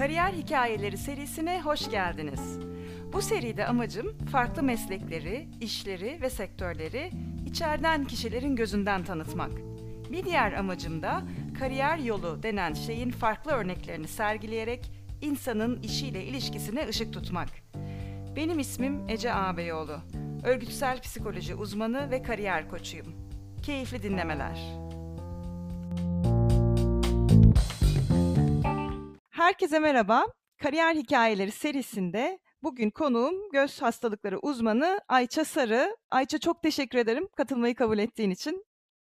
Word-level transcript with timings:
Kariyer 0.00 0.32
Hikayeleri 0.32 0.98
serisine 0.98 1.60
hoş 1.60 1.90
geldiniz. 1.90 2.58
Bu 3.12 3.22
seride 3.22 3.66
amacım 3.66 4.18
farklı 4.32 4.62
meslekleri, 4.62 5.48
işleri 5.60 6.18
ve 6.22 6.30
sektörleri 6.30 7.10
içeriden 7.46 8.04
kişilerin 8.04 8.56
gözünden 8.56 9.04
tanıtmak. 9.04 9.50
Bir 10.12 10.24
diğer 10.24 10.52
amacım 10.52 11.02
da 11.02 11.22
kariyer 11.58 11.98
yolu 11.98 12.42
denen 12.42 12.72
şeyin 12.72 13.10
farklı 13.10 13.52
örneklerini 13.52 14.08
sergileyerek 14.08 14.92
insanın 15.20 15.82
işiyle 15.82 16.24
ilişkisine 16.24 16.88
ışık 16.88 17.12
tutmak. 17.12 17.48
Benim 18.36 18.58
ismim 18.58 19.08
Ece 19.08 19.34
Ağabeyoğlu. 19.34 20.00
Örgütsel 20.44 21.00
psikoloji 21.00 21.54
uzmanı 21.54 22.10
ve 22.10 22.22
kariyer 22.22 22.70
koçuyum. 22.70 23.06
Keyifli 23.62 24.02
dinlemeler. 24.02 24.89
Herkese 29.50 29.78
merhaba. 29.78 30.26
Kariyer 30.62 30.94
Hikayeleri 30.94 31.50
serisinde 31.50 32.38
bugün 32.62 32.90
konuğum 32.90 33.50
göz 33.52 33.82
hastalıkları 33.82 34.38
uzmanı 34.38 35.00
Ayça 35.08 35.44
Sarı. 35.44 35.96
Ayça 36.10 36.38
çok 36.38 36.62
teşekkür 36.62 36.98
ederim 36.98 37.28
katılmayı 37.36 37.74
kabul 37.74 37.98
ettiğin 37.98 38.30
için. 38.30 38.64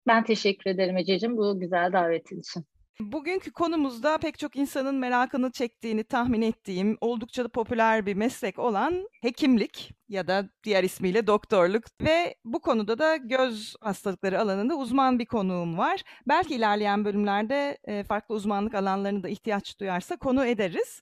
Ben 0.07 0.23
teşekkür 0.23 0.69
ederim 0.69 0.97
Ececiğim 0.97 1.37
bu 1.37 1.59
güzel 1.59 1.93
davetin 1.93 2.39
için. 2.39 2.65
Bugünkü 3.01 3.51
konumuzda 3.51 4.17
pek 4.17 4.39
çok 4.39 4.55
insanın 4.55 4.95
merakını 4.95 5.51
çektiğini 5.51 6.03
tahmin 6.03 6.41
ettiğim 6.41 6.97
oldukça 7.01 7.43
da 7.43 7.47
popüler 7.47 8.05
bir 8.05 8.13
meslek 8.13 8.59
olan 8.59 9.09
hekimlik 9.21 9.91
ya 10.09 10.27
da 10.27 10.49
diğer 10.63 10.83
ismiyle 10.83 11.27
doktorluk 11.27 11.83
ve 12.01 12.35
bu 12.45 12.59
konuda 12.59 12.99
da 12.99 13.15
göz 13.15 13.75
hastalıkları 13.81 14.39
alanında 14.39 14.75
uzman 14.75 15.19
bir 15.19 15.25
konuğum 15.25 15.77
var. 15.77 16.03
Belki 16.27 16.55
ilerleyen 16.55 17.05
bölümlerde 17.05 17.77
farklı 18.07 18.35
uzmanlık 18.35 18.75
alanlarını 18.75 19.23
da 19.23 19.29
ihtiyaç 19.29 19.79
duyarsa 19.79 20.17
konu 20.17 20.45
ederiz. 20.45 21.01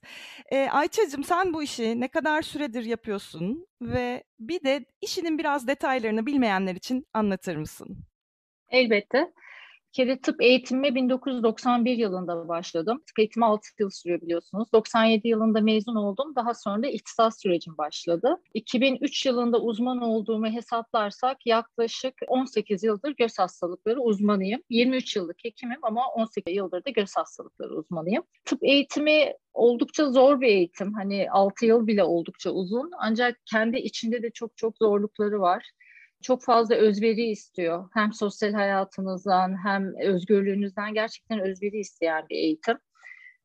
Ayça'cığım 0.70 1.24
sen 1.24 1.52
bu 1.52 1.62
işi 1.62 2.00
ne 2.00 2.08
kadar 2.08 2.42
süredir 2.42 2.84
yapıyorsun 2.84 3.66
ve 3.82 4.24
bir 4.38 4.64
de 4.64 4.84
işinin 5.00 5.38
biraz 5.38 5.68
detaylarını 5.68 6.26
bilmeyenler 6.26 6.74
için 6.74 7.06
anlatır 7.12 7.56
mısın? 7.56 7.98
Elbette 8.68 9.32
kere 9.92 10.20
tıp 10.20 10.42
eğitimi 10.42 10.94
1991 10.94 11.96
yılında 11.96 12.48
başladım. 12.48 13.02
Tıp 13.06 13.18
eğitimi 13.18 13.44
6 13.44 13.68
yıl 13.78 13.90
sürüyor 13.90 14.20
biliyorsunuz. 14.20 14.72
97 14.72 15.28
yılında 15.28 15.60
mezun 15.60 15.94
oldum. 15.94 16.36
Daha 16.36 16.54
sonra 16.54 16.82
da 16.82 16.86
ihtisas 16.86 17.42
sürecim 17.42 17.78
başladı. 17.78 18.36
2003 18.54 19.26
yılında 19.26 19.60
uzman 19.60 20.02
olduğumu 20.02 20.46
hesaplarsak 20.46 21.46
yaklaşık 21.46 22.14
18 22.28 22.84
yıldır 22.84 23.14
göz 23.16 23.38
hastalıkları 23.38 24.00
uzmanıyım. 24.00 24.62
23 24.70 25.16
yıllık 25.16 25.44
hekimim 25.44 25.78
ama 25.82 26.08
18 26.08 26.56
yıldır 26.56 26.84
da 26.84 26.90
göz 26.90 27.16
hastalıkları 27.16 27.74
uzmanıyım. 27.74 28.22
Tıp 28.44 28.64
eğitimi 28.64 29.32
oldukça 29.54 30.10
zor 30.10 30.40
bir 30.40 30.46
eğitim. 30.46 30.92
Hani 30.94 31.30
6 31.30 31.66
yıl 31.66 31.86
bile 31.86 32.04
oldukça 32.04 32.50
uzun. 32.50 32.90
Ancak 32.98 33.38
kendi 33.46 33.78
içinde 33.78 34.22
de 34.22 34.30
çok 34.30 34.56
çok 34.56 34.78
zorlukları 34.78 35.40
var 35.40 35.70
çok 36.22 36.44
fazla 36.44 36.74
özveri 36.74 37.22
istiyor. 37.22 37.88
Hem 37.94 38.12
sosyal 38.12 38.52
hayatınızdan 38.52 39.64
hem 39.64 39.94
özgürlüğünüzden 40.00 40.94
gerçekten 40.94 41.40
özveri 41.40 41.78
isteyen 41.78 42.26
bir 42.30 42.36
eğitim. 42.36 42.78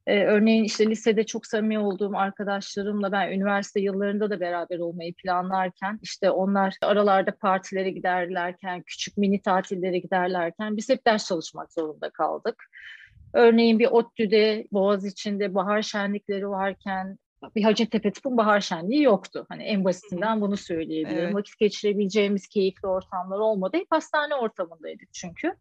Ee, 0.07 0.23
örneğin 0.25 0.63
işte 0.63 0.87
lisede 0.89 1.25
çok 1.25 1.45
samimi 1.45 1.79
olduğum 1.79 2.17
arkadaşlarımla 2.17 3.11
ben 3.11 3.31
üniversite 3.31 3.79
yıllarında 3.79 4.29
da 4.29 4.39
beraber 4.39 4.79
olmayı 4.79 5.13
planlarken 5.13 5.99
işte 6.01 6.31
onlar 6.31 6.75
aralarda 6.81 7.35
partilere 7.35 7.91
giderlerken, 7.91 8.81
küçük 8.81 9.17
mini 9.17 9.41
tatillere 9.41 9.99
giderlerken 9.99 10.77
biz 10.77 10.89
hep 10.89 11.07
ders 11.07 11.27
çalışmak 11.27 11.73
zorunda 11.73 12.09
kaldık. 12.09 12.63
Örneğin 13.33 13.79
bir 13.79 13.87
ODTÜ'de, 13.87 14.67
Boğaz 14.71 15.05
içinde 15.05 15.55
bahar 15.55 15.81
şenlikleri 15.81 16.49
varken 16.49 17.17
bir 17.55 17.63
Hacettepe 17.63 18.11
tıpın 18.11 18.37
bahar 18.37 18.61
şenliği 18.61 19.03
yoktu. 19.03 19.45
Hani 19.49 19.63
en 19.63 19.85
basitinden 19.85 20.41
bunu 20.41 20.57
söyleyebilirim. 20.57 21.23
Evet. 21.23 21.35
Vakit 21.35 21.57
geçirebileceğimiz 21.59 22.47
keyifli 22.47 22.87
ortamlar 22.87 23.39
olmadı. 23.39 23.77
Hep 23.77 23.87
hastane 23.89 24.35
ortamındaydık 24.35 25.13
çünkü. 25.13 25.53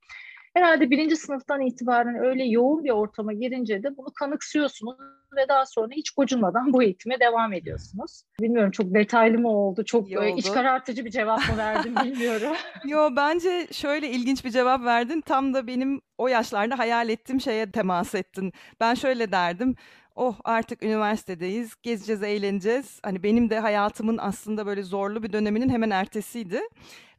Herhalde 0.55 0.91
birinci 0.91 1.17
sınıftan 1.17 1.61
itibaren 1.61 2.25
öyle 2.25 2.45
yoğun 2.45 2.85
bir 2.85 2.91
ortama 2.91 3.33
girince 3.33 3.83
de 3.83 3.97
bunu 3.97 4.07
kanıksıyorsunuz 4.15 4.97
ve 5.37 5.49
daha 5.49 5.67
sonra 5.67 5.89
hiç 5.93 6.11
gocunmadan 6.11 6.73
bu 6.73 6.83
eğitime 6.83 7.21
devam 7.21 7.53
ediyorsunuz. 7.53 8.23
Bilmiyorum 8.41 8.71
çok 8.71 8.95
detaylı 8.95 9.39
mı 9.39 9.49
oldu, 9.49 9.85
çok 9.85 10.09
İyi 10.11 10.19
oldu. 10.19 10.37
iç 10.37 10.53
karartıcı 10.53 11.05
bir 11.05 11.11
cevap 11.11 11.39
mı 11.51 11.57
verdim 11.57 11.95
bilmiyorum. 12.05 12.53
Yo 12.85 13.09
bence 13.17 13.67
şöyle 13.73 14.11
ilginç 14.11 14.45
bir 14.45 14.51
cevap 14.51 14.85
verdin. 14.85 15.21
Tam 15.21 15.55
da 15.55 15.67
benim 15.67 16.01
o 16.19 16.29
yaşlarda 16.29 16.79
hayal 16.79 17.09
ettiğim 17.09 17.41
şeye 17.41 17.71
temas 17.71 18.15
ettin. 18.15 18.53
Ben 18.81 18.95
şöyle 18.95 19.33
derdim 19.33 19.75
oh 20.15 20.37
artık 20.45 20.83
üniversitedeyiz, 20.83 21.75
gezeceğiz, 21.83 22.23
eğleneceğiz. 22.23 23.01
Hani 23.03 23.23
benim 23.23 23.51
de 23.51 23.59
hayatımın 23.59 24.19
aslında 24.19 24.67
böyle 24.67 24.83
zorlu 24.83 25.23
bir 25.23 25.33
döneminin 25.33 25.69
hemen 25.69 25.91
ertesiydi. 25.91 26.61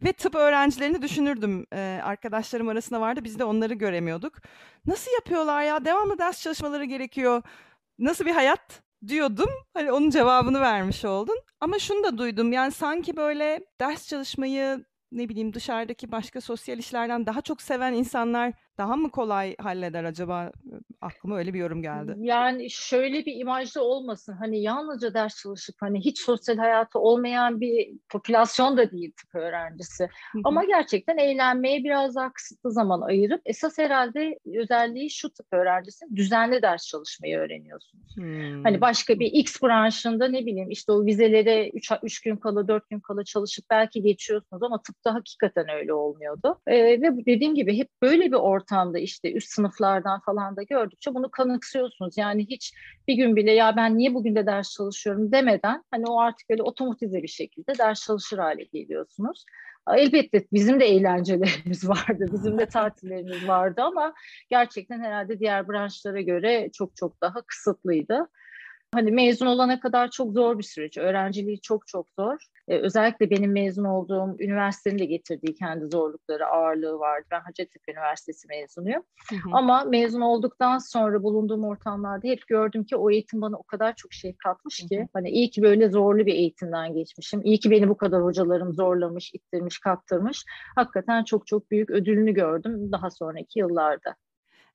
Ve 0.03 0.13
tıp 0.13 0.35
öğrencilerini 0.35 1.01
düşünürdüm. 1.01 1.65
Ee, 1.73 2.01
arkadaşlarım 2.03 2.67
arasında 2.67 3.01
vardı, 3.01 3.23
biz 3.23 3.39
de 3.39 3.43
onları 3.43 3.73
göremiyorduk. 3.73 4.33
Nasıl 4.85 5.11
yapıyorlar 5.11 5.63
ya? 5.63 5.85
Devamlı 5.85 6.17
ders 6.17 6.41
çalışmaları 6.41 6.85
gerekiyor. 6.85 7.41
Nasıl 7.99 8.25
bir 8.25 8.31
hayat 8.31 8.83
diyordum. 9.07 9.49
Hani 9.73 9.91
onun 9.91 10.09
cevabını 10.09 10.61
vermiş 10.61 11.05
oldun. 11.05 11.37
Ama 11.59 11.79
şunu 11.79 12.03
da 12.03 12.17
duydum. 12.17 12.53
Yani 12.53 12.71
sanki 12.71 13.17
böyle 13.17 13.65
ders 13.79 14.07
çalışmayı 14.07 14.85
ne 15.11 15.29
bileyim 15.29 15.53
dışarıdaki 15.53 16.11
başka 16.11 16.41
sosyal 16.41 16.79
işlerden 16.79 17.25
daha 17.25 17.41
çok 17.41 17.61
seven 17.61 17.93
insanlar 17.93 18.53
daha 18.77 18.95
mı 18.95 19.11
kolay 19.11 19.55
halleder 19.55 20.03
acaba? 20.03 20.51
Aklıma 21.01 21.37
öyle 21.37 21.53
bir 21.53 21.59
yorum 21.59 21.81
geldi. 21.81 22.15
Yani 22.17 22.69
şöyle 22.69 23.25
bir 23.25 23.35
imajda 23.35 23.83
olmasın. 23.83 24.33
Hani 24.33 24.61
yalnızca 24.61 25.13
ders 25.13 25.41
çalışıp 25.41 25.75
hani 25.79 25.99
hiç 25.99 26.19
sosyal 26.19 26.57
hayatı 26.57 26.99
olmayan 26.99 27.61
bir 27.61 27.89
popülasyon 28.09 28.77
da 28.77 28.91
değil 28.91 29.11
tıp 29.11 29.35
öğrencisi. 29.35 30.09
Ama 30.43 30.65
gerçekten 30.65 31.17
eğlenmeye 31.17 31.83
biraz 31.83 32.15
daha 32.15 32.33
kısıtlı 32.33 32.71
zaman 32.71 33.01
ayırıp 33.01 33.41
esas 33.45 33.77
herhalde 33.77 34.39
özelliği 34.55 35.09
şu 35.09 35.29
tıp 35.29 35.45
öğrencisi 35.51 36.05
düzenli 36.15 36.61
ders 36.61 36.87
çalışmayı 36.87 37.37
öğreniyorsunuz. 37.37 38.15
Hmm. 38.15 38.63
Hani 38.63 38.81
başka 38.81 39.19
bir 39.19 39.25
X 39.25 39.63
branşında 39.63 40.27
ne 40.27 40.45
bileyim 40.45 40.71
işte 40.71 40.91
o 40.91 41.05
vizelere 41.05 41.69
3 42.03 42.21
gün 42.21 42.37
kala 42.37 42.67
4 42.67 42.89
gün 42.89 42.99
kala 42.99 43.23
çalışıp 43.23 43.65
belki 43.69 44.01
geçiyorsunuz 44.01 44.63
ama 44.63 44.81
tıpta 44.81 45.13
hakikaten 45.13 45.69
öyle 45.69 45.93
olmuyordu. 45.93 46.59
Ee, 46.67 47.01
ve 47.01 47.25
dediğim 47.25 47.55
gibi 47.55 47.77
hep 47.77 47.89
böyle 48.01 48.25
bir 48.25 48.37
ortam 48.37 48.64
ortamda 48.65 48.99
işte 48.99 49.33
üst 49.33 49.49
sınıflardan 49.49 50.19
falan 50.19 50.55
da 50.55 50.63
gördükçe 50.63 51.13
bunu 51.13 51.31
kanıksıyorsunuz. 51.31 52.17
Yani 52.17 52.45
hiç 52.49 52.73
bir 53.07 53.13
gün 53.13 53.35
bile 53.35 53.51
ya 53.51 53.75
ben 53.75 53.97
niye 53.97 54.13
bugün 54.13 54.35
de 54.35 54.45
ders 54.45 54.71
çalışıyorum 54.71 55.31
demeden 55.31 55.83
hani 55.91 56.05
o 56.05 56.19
artık 56.19 56.49
böyle 56.49 56.63
otomatize 56.63 57.23
bir 57.23 57.27
şekilde 57.27 57.77
ders 57.77 58.05
çalışır 58.05 58.37
hale 58.37 58.63
geliyorsunuz. 58.63 59.45
Elbette 59.95 60.45
bizim 60.53 60.79
de 60.79 60.85
eğlencelerimiz 60.85 61.89
vardı, 61.89 62.25
bizim 62.31 62.59
de 62.59 62.65
tatillerimiz 62.65 63.47
vardı 63.47 63.81
ama 63.81 64.13
gerçekten 64.49 64.99
herhalde 64.99 65.39
diğer 65.39 65.67
branşlara 65.67 66.21
göre 66.21 66.69
çok 66.73 66.95
çok 66.95 67.21
daha 67.21 67.41
kısıtlıydı. 67.41 68.27
Hani 68.93 69.11
mezun 69.11 69.45
olana 69.45 69.79
kadar 69.79 70.11
çok 70.11 70.33
zor 70.33 70.57
bir 70.57 70.63
süreç. 70.63 70.97
Öğrenciliği 70.97 71.61
çok 71.61 71.87
çok 71.87 72.07
zor. 72.19 72.37
Ee, 72.67 72.77
özellikle 72.77 73.29
benim 73.29 73.51
mezun 73.51 73.83
olduğum 73.83 74.35
üniversitenin 74.39 74.99
de 74.99 75.05
getirdiği 75.05 75.55
kendi 75.55 75.85
zorlukları, 75.85 76.47
ağırlığı 76.47 76.99
vardı. 76.99 77.27
Ben 77.31 77.39
Hacettepe 77.39 77.91
Üniversitesi 77.91 78.47
mezunuyum. 78.47 79.03
Hı 79.29 79.35
hı. 79.35 79.49
Ama 79.51 79.83
mezun 79.83 80.21
olduktan 80.21 80.77
sonra 80.77 81.23
bulunduğum 81.23 81.65
ortamlarda 81.65 82.27
hep 82.27 82.47
gördüm 82.47 82.83
ki 82.83 82.95
o 82.95 83.11
eğitim 83.11 83.41
bana 83.41 83.57
o 83.57 83.63
kadar 83.63 83.95
çok 83.95 84.13
şey 84.13 84.35
katmış 84.43 84.77
ki. 84.77 84.97
Hı 84.97 85.01
hı. 85.01 85.07
Hani 85.13 85.29
iyi 85.29 85.49
ki 85.49 85.61
böyle 85.61 85.89
zorlu 85.89 86.25
bir 86.25 86.33
eğitimden 86.33 86.93
geçmişim. 86.93 87.41
İyi 87.43 87.59
ki 87.59 87.71
beni 87.71 87.89
bu 87.89 87.97
kadar 87.97 88.23
hocalarım 88.23 88.73
zorlamış, 88.73 89.31
ittirmiş, 89.33 89.79
kaptırmış. 89.79 90.45
Hakikaten 90.75 91.23
çok 91.23 91.47
çok 91.47 91.71
büyük 91.71 91.89
ödülünü 91.89 92.33
gördüm 92.33 92.91
daha 92.91 93.09
sonraki 93.09 93.59
yıllarda. 93.59 94.15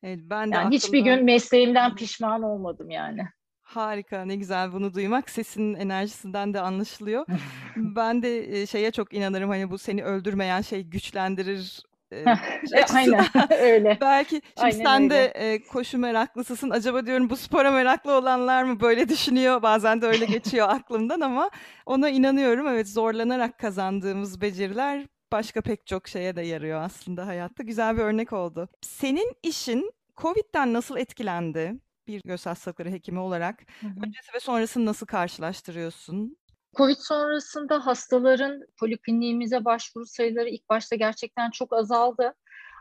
Evet, 0.02 0.20
ben 0.22 0.50
de 0.50 0.54
yani 0.54 0.56
aklımda... 0.56 0.76
hiçbir 0.76 1.00
gün 1.00 1.24
mesleğimden 1.24 1.94
pişman 1.94 2.42
olmadım 2.42 2.90
yani. 2.90 3.22
Harika, 3.70 4.24
ne 4.24 4.36
güzel 4.36 4.72
bunu 4.72 4.94
duymak. 4.94 5.30
Sesinin 5.30 5.74
enerjisinden 5.74 6.54
de 6.54 6.60
anlaşılıyor. 6.60 7.26
ben 7.76 8.22
de 8.22 8.66
şeye 8.66 8.90
çok 8.90 9.14
inanırım 9.14 9.50
hani 9.50 9.70
bu 9.70 9.78
seni 9.78 10.04
öldürmeyen 10.04 10.60
şey 10.60 10.82
güçlendirir 10.82 11.82
e, 12.12 12.24
Aynen 12.94 13.24
öyle. 13.60 13.98
Belki 14.00 14.30
şimdi 14.34 14.42
Aynen 14.56 14.84
sen 14.84 15.02
öyle. 15.02 15.10
de 15.10 15.24
e, 15.24 15.62
koşu 15.62 15.98
meraklısısın. 15.98 16.70
Acaba 16.70 17.06
diyorum 17.06 17.30
bu 17.30 17.36
spora 17.36 17.70
meraklı 17.70 18.12
olanlar 18.12 18.62
mı 18.62 18.80
böyle 18.80 19.08
düşünüyor? 19.08 19.62
Bazen 19.62 20.02
de 20.02 20.06
öyle 20.06 20.24
geçiyor 20.24 20.68
aklımdan 20.68 21.20
ama 21.20 21.50
ona 21.86 22.08
inanıyorum. 22.08 22.68
Evet 22.68 22.88
zorlanarak 22.88 23.58
kazandığımız 23.58 24.40
beceriler 24.40 25.06
başka 25.32 25.60
pek 25.60 25.86
çok 25.86 26.08
şeye 26.08 26.36
de 26.36 26.42
yarıyor 26.42 26.82
aslında 26.82 27.26
hayatta. 27.26 27.62
Güzel 27.62 27.96
bir 27.96 28.02
örnek 28.02 28.32
oldu. 28.32 28.68
Senin 28.82 29.32
işin 29.42 29.92
Covid'den 30.16 30.72
nasıl 30.72 30.96
etkilendi? 30.96 31.74
Bir 32.06 32.22
göz 32.24 32.46
hastalıkları 32.46 32.90
hekimi 32.90 33.18
olarak 33.18 33.60
hı 33.80 33.86
hı. 33.86 34.06
öncesi 34.06 34.34
ve 34.34 34.40
sonrasını 34.40 34.86
nasıl 34.86 35.06
karşılaştırıyorsun? 35.06 36.36
Covid 36.76 36.96
sonrasında 36.98 37.86
hastaların 37.86 38.62
polikliniğimize 38.80 39.64
başvuru 39.64 40.06
sayıları 40.06 40.48
ilk 40.48 40.68
başta 40.68 40.96
gerçekten 40.96 41.50
çok 41.50 41.72
azaldı. 41.72 42.34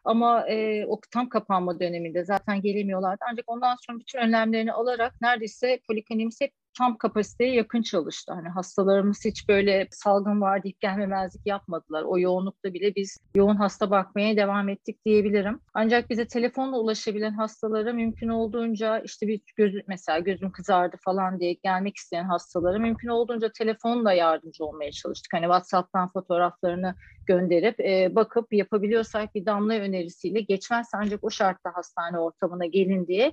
Ama 0.04 0.50
e, 0.50 0.86
o 0.86 1.00
tam 1.12 1.30
kapanma 1.30 1.80
döneminde 1.80 2.26
zaten 2.26 2.62
gelemiyorlardı. 2.62 3.26
Ancak 3.32 3.46
ondan 3.48 3.76
sonra 3.86 4.00
bütün 4.00 4.20
önlemlerini 4.20 4.74
alarak 4.74 5.22
neredeyse 5.22 5.80
polikliniğimiz 5.88 6.42
hep 6.42 6.54
tam 6.80 6.98
kapasiteye 6.98 7.54
yakın 7.54 7.82
çalıştı. 7.82 8.34
Hani 8.34 8.50
hastalarımız 8.50 9.26
hiç 9.26 9.50
böyle 9.50 9.88
salgın 9.92 10.42
var 10.42 10.64
deyip 10.64 10.80
gelmemezlik 10.80 11.46
yapmadılar. 11.46 12.04
O 12.04 12.20
yoğunlukta 12.20 12.74
bile 12.74 12.96
biz 12.96 13.18
yoğun 13.36 13.56
hasta 13.56 13.92
bakmaya 13.92 14.38
devam 14.38 14.70
ettik 14.70 15.06
diyebilirim. 15.06 15.60
Ancak 15.74 16.10
bize 16.10 16.28
telefonla 16.28 16.78
ulaşabilen 16.80 17.34
hastalara 17.34 17.94
mümkün 17.94 18.28
olduğunca 18.28 19.00
işte 19.00 19.28
bir 19.28 19.42
göz, 19.56 19.74
mesela 19.88 20.20
gözüm 20.20 20.52
kızardı 20.52 20.98
falan 21.06 21.40
diye 21.40 21.54
gelmek 21.54 21.98
isteyen 21.98 22.26
hastalara 22.26 22.80
mümkün 22.80 23.08
olduğunca 23.08 23.52
telefonla 23.58 24.14
yardımcı 24.14 24.66
olmaya 24.66 24.92
çalıştık. 24.92 25.34
Hani 25.34 25.44
WhatsApp'tan 25.44 26.12
fotoğraflarını 26.12 26.96
gönderip 27.30 27.80
e, 27.80 28.16
bakıp 28.16 28.54
yapabiliyorsak 28.54 29.36
bir 29.36 29.46
damla 29.46 29.74
önerisiyle 29.74 30.42
geçmezse 30.42 30.98
ancak 30.98 31.24
o 31.24 31.30
şartta 31.30 31.72
hastane 31.74 32.20
ortamına 32.20 32.66
gelin 32.66 33.08
diye 33.08 33.32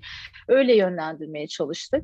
öyle 0.48 0.76
yönlendirmeye 0.76 1.46
çalıştık. 1.46 2.02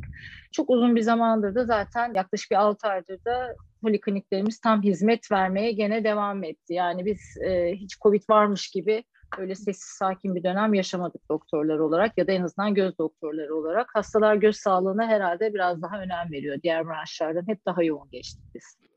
Çok 0.53 0.71
uzun 0.71 0.97
bir 0.97 1.01
zamandır 1.01 1.55
da 1.55 1.65
zaten 1.65 2.15
yaklaşık 2.15 2.51
bir 2.51 2.57
6 2.57 2.89
aydır 2.89 3.25
da 3.25 3.57
polikliniklerimiz 3.83 4.61
tam 4.61 4.83
hizmet 4.83 5.33
vermeye 5.33 5.73
gene 5.73 6.05
devam 6.05 6.45
etti. 6.45 6.75
Yani 6.75 7.05
biz 7.05 7.21
e, 7.45 7.73
hiç 7.75 7.99
Covid 7.99 8.23
varmış 8.31 8.71
gibi 8.71 9.05
öyle 9.39 9.55
sessiz 9.55 9.97
sakin 9.99 10.35
bir 10.35 10.43
dönem 10.43 10.75
yaşamadık 10.75 11.29
doktorlar 11.31 11.79
olarak 11.79 12.19
ya 12.19 12.27
da 12.27 12.33
en 12.33 12.43
azından 12.43 12.75
göz 12.75 12.99
doktorları 12.99 13.57
olarak. 13.57 13.95
Hastalar 13.95 14.35
göz 14.35 14.57
sağlığına 14.57 15.07
herhalde 15.07 15.55
biraz 15.55 15.83
daha 15.83 16.01
önem 16.01 16.33
veriyor. 16.33 16.57
Diğer 16.63 16.87
branşlardan 16.87 17.49
hep 17.49 17.67
daha 17.67 17.83
yoğun 17.83 18.11
geçtik 18.11 18.45
biz. 18.55 18.92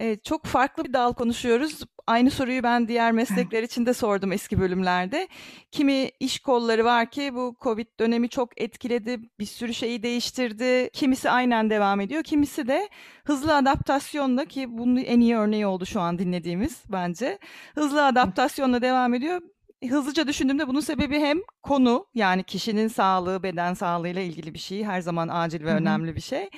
Evet, 0.00 0.24
çok 0.24 0.46
farklı 0.46 0.84
bir 0.84 0.92
dal 0.92 1.12
konuşuyoruz. 1.12 1.80
Aynı 2.06 2.30
soruyu 2.30 2.62
ben 2.62 2.88
diğer 2.88 3.12
meslekler 3.12 3.62
için 3.62 3.86
de 3.86 3.94
sordum 3.94 4.32
eski 4.32 4.60
bölümlerde. 4.60 5.28
Kimi 5.70 6.10
iş 6.20 6.38
kolları 6.38 6.84
var 6.84 7.10
ki 7.10 7.34
bu 7.34 7.56
Covid 7.60 7.86
dönemi 8.00 8.28
çok 8.28 8.60
etkiledi, 8.60 9.20
bir 9.38 9.46
sürü 9.46 9.74
şeyi 9.74 10.02
değiştirdi. 10.02 10.90
Kimisi 10.92 11.30
aynen 11.30 11.70
devam 11.70 12.00
ediyor, 12.00 12.22
kimisi 12.22 12.68
de 12.68 12.88
hızlı 13.24 13.56
adaptasyonla 13.56 14.44
ki 14.44 14.66
bunun 14.70 14.96
en 14.96 15.20
iyi 15.20 15.36
örneği 15.36 15.66
oldu 15.66 15.86
şu 15.86 16.00
an 16.00 16.18
dinlediğimiz 16.18 16.82
bence. 16.88 17.38
Hızlı 17.74 18.06
adaptasyonla 18.06 18.82
devam 18.82 19.14
ediyor 19.14 19.40
hızlıca 19.88 20.26
düşündüğümde 20.26 20.68
bunun 20.68 20.80
sebebi 20.80 21.20
hem 21.20 21.38
konu 21.62 22.06
yani 22.14 22.42
kişinin 22.42 22.88
sağlığı, 22.88 23.42
beden 23.42 23.74
sağlığıyla 23.74 24.22
ilgili 24.22 24.54
bir 24.54 24.58
şey. 24.58 24.84
Her 24.84 25.00
zaman 25.00 25.28
acil 25.32 25.64
ve 25.64 25.70
önemli 25.70 26.16
bir 26.16 26.20
şey. 26.20 26.50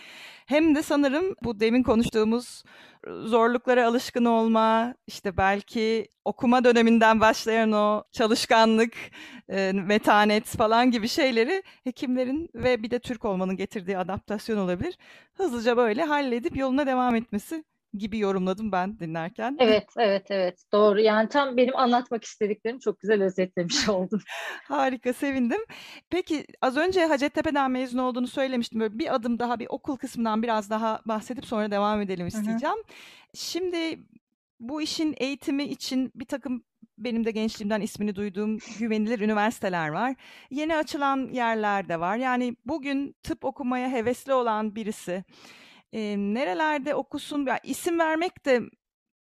Hem 0.47 0.75
de 0.75 0.83
sanırım 0.83 1.35
bu 1.43 1.61
demin 1.61 1.83
konuştuğumuz 1.83 2.62
zorluklara 3.06 3.87
alışkın 3.87 4.25
olma, 4.25 4.94
işte 5.06 5.37
belki 5.37 6.09
okuma 6.25 6.65
döneminden 6.65 7.21
başlayan 7.21 7.73
o 7.73 8.05
çalışkanlık, 8.12 8.94
e, 9.49 9.73
metanet 9.73 10.47
falan 10.47 10.91
gibi 10.91 11.09
şeyleri 11.09 11.62
hekimlerin 11.85 12.50
ve 12.55 12.83
bir 12.83 12.91
de 12.91 12.99
Türk 12.99 13.25
olmanın 13.25 13.56
getirdiği 13.56 13.99
adaptasyon 13.99 14.59
olabilir. 14.59 14.99
Hızlıca 15.35 15.77
böyle 15.77 16.05
halledip 16.05 16.56
yoluna 16.56 16.87
devam 16.87 17.15
etmesi 17.15 17.65
gibi 17.99 18.19
yorumladım 18.19 18.73
ben 18.73 18.99
dinlerken. 18.99 19.56
Evet, 19.61 19.87
evet, 19.99 20.27
evet. 20.31 20.62
Doğru. 20.73 21.00
Yani 21.00 21.29
tam 21.29 21.56
benim 21.56 21.77
anlatmak 21.77 22.25
istediklerimi 22.25 22.81
çok 22.81 23.00
güzel 23.00 23.23
özetlemiş 23.23 23.89
oldum. 23.89 24.21
Harika, 24.65 25.12
sevindim. 25.12 25.61
Peki 26.11 26.47
az 26.61 26.77
önce 26.77 27.06
Hacettepe'den 27.06 27.71
mezun 27.71 27.99
olduğunu 27.99 28.27
söylemiştim. 28.27 28.81
Böyle 28.81 28.99
bir 28.99 29.15
adım 29.15 29.39
daha 29.39 29.59
bir 29.59 29.67
okul 29.71 29.97
kısmından 29.97 30.43
biraz 30.43 30.71
daha 30.71 31.00
bahsedip 31.06 31.47
sonra 31.47 31.71
devam 31.71 32.00
edelim 32.00 32.27
isteyeceğim. 32.27 32.77
Hı 32.77 32.81
hı. 32.81 32.94
Şimdi 33.35 33.99
bu 34.61 34.83
işin 34.83 35.15
eğitimi 35.17 35.65
için 35.65 36.12
bir 36.15 36.25
takım 36.25 36.65
benim 36.99 37.25
de 37.25 37.31
gençliğimden 37.31 37.81
ismini 37.81 38.17
duyduğum 38.17 38.59
güvenilir 38.79 39.21
üniversiteler 39.21 39.88
var. 39.88 40.15
Yeni 40.50 40.77
açılan 40.77 41.31
yerler 41.33 41.88
de 41.88 42.00
var. 42.00 42.17
Yani 42.17 42.56
bugün 42.67 43.17
tıp 43.23 43.45
okumaya 43.45 43.88
hevesli 43.91 44.33
olan 44.33 44.75
birisi 44.75 45.25
e, 45.93 46.17
nerelerde 46.19 46.94
okusun, 46.94 47.47
ya 47.47 47.59
isim 47.62 47.99
vermek 47.99 48.47
de 48.47 48.61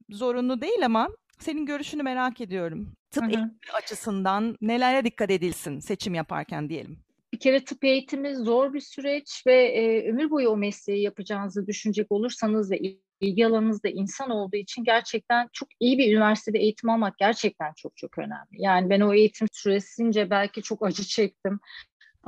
zorunlu 0.09 0.61
değil 0.61 0.85
ama 0.85 1.09
senin 1.39 1.65
görüşünü 1.65 2.03
merak 2.03 2.41
ediyorum. 2.41 2.95
Tıp 3.11 3.23
eğitimi 3.23 3.73
açısından 3.73 4.57
nelere 4.61 5.05
dikkat 5.05 5.31
edilsin 5.31 5.79
seçim 5.79 6.13
yaparken 6.13 6.69
diyelim. 6.69 6.99
Bir 7.33 7.39
kere 7.39 7.65
tıp 7.65 7.83
eğitimi 7.83 8.35
zor 8.35 8.73
bir 8.73 8.79
süreç 8.79 9.43
ve 9.47 9.63
e, 9.63 10.09
ömür 10.09 10.29
boyu 10.29 10.49
o 10.49 10.57
mesleği 10.57 11.03
yapacağınızı 11.03 11.67
düşünecek 11.67 12.11
olursanız 12.11 12.71
ve 12.71 12.79
ilgi 13.19 13.47
alanınız 13.47 13.81
insan 13.83 14.29
olduğu 14.29 14.57
için 14.57 14.83
gerçekten 14.83 15.49
çok 15.53 15.69
iyi 15.79 15.97
bir 15.97 16.13
üniversitede 16.13 16.59
eğitim 16.59 16.89
almak 16.89 17.17
gerçekten 17.17 17.73
çok 17.73 17.97
çok 17.97 18.17
önemli. 18.17 18.49
Yani 18.51 18.89
ben 18.89 19.01
o 19.01 19.13
eğitim 19.13 19.47
süresince 19.51 20.29
belki 20.29 20.61
çok 20.61 20.85
acı 20.85 21.03
çektim 21.03 21.59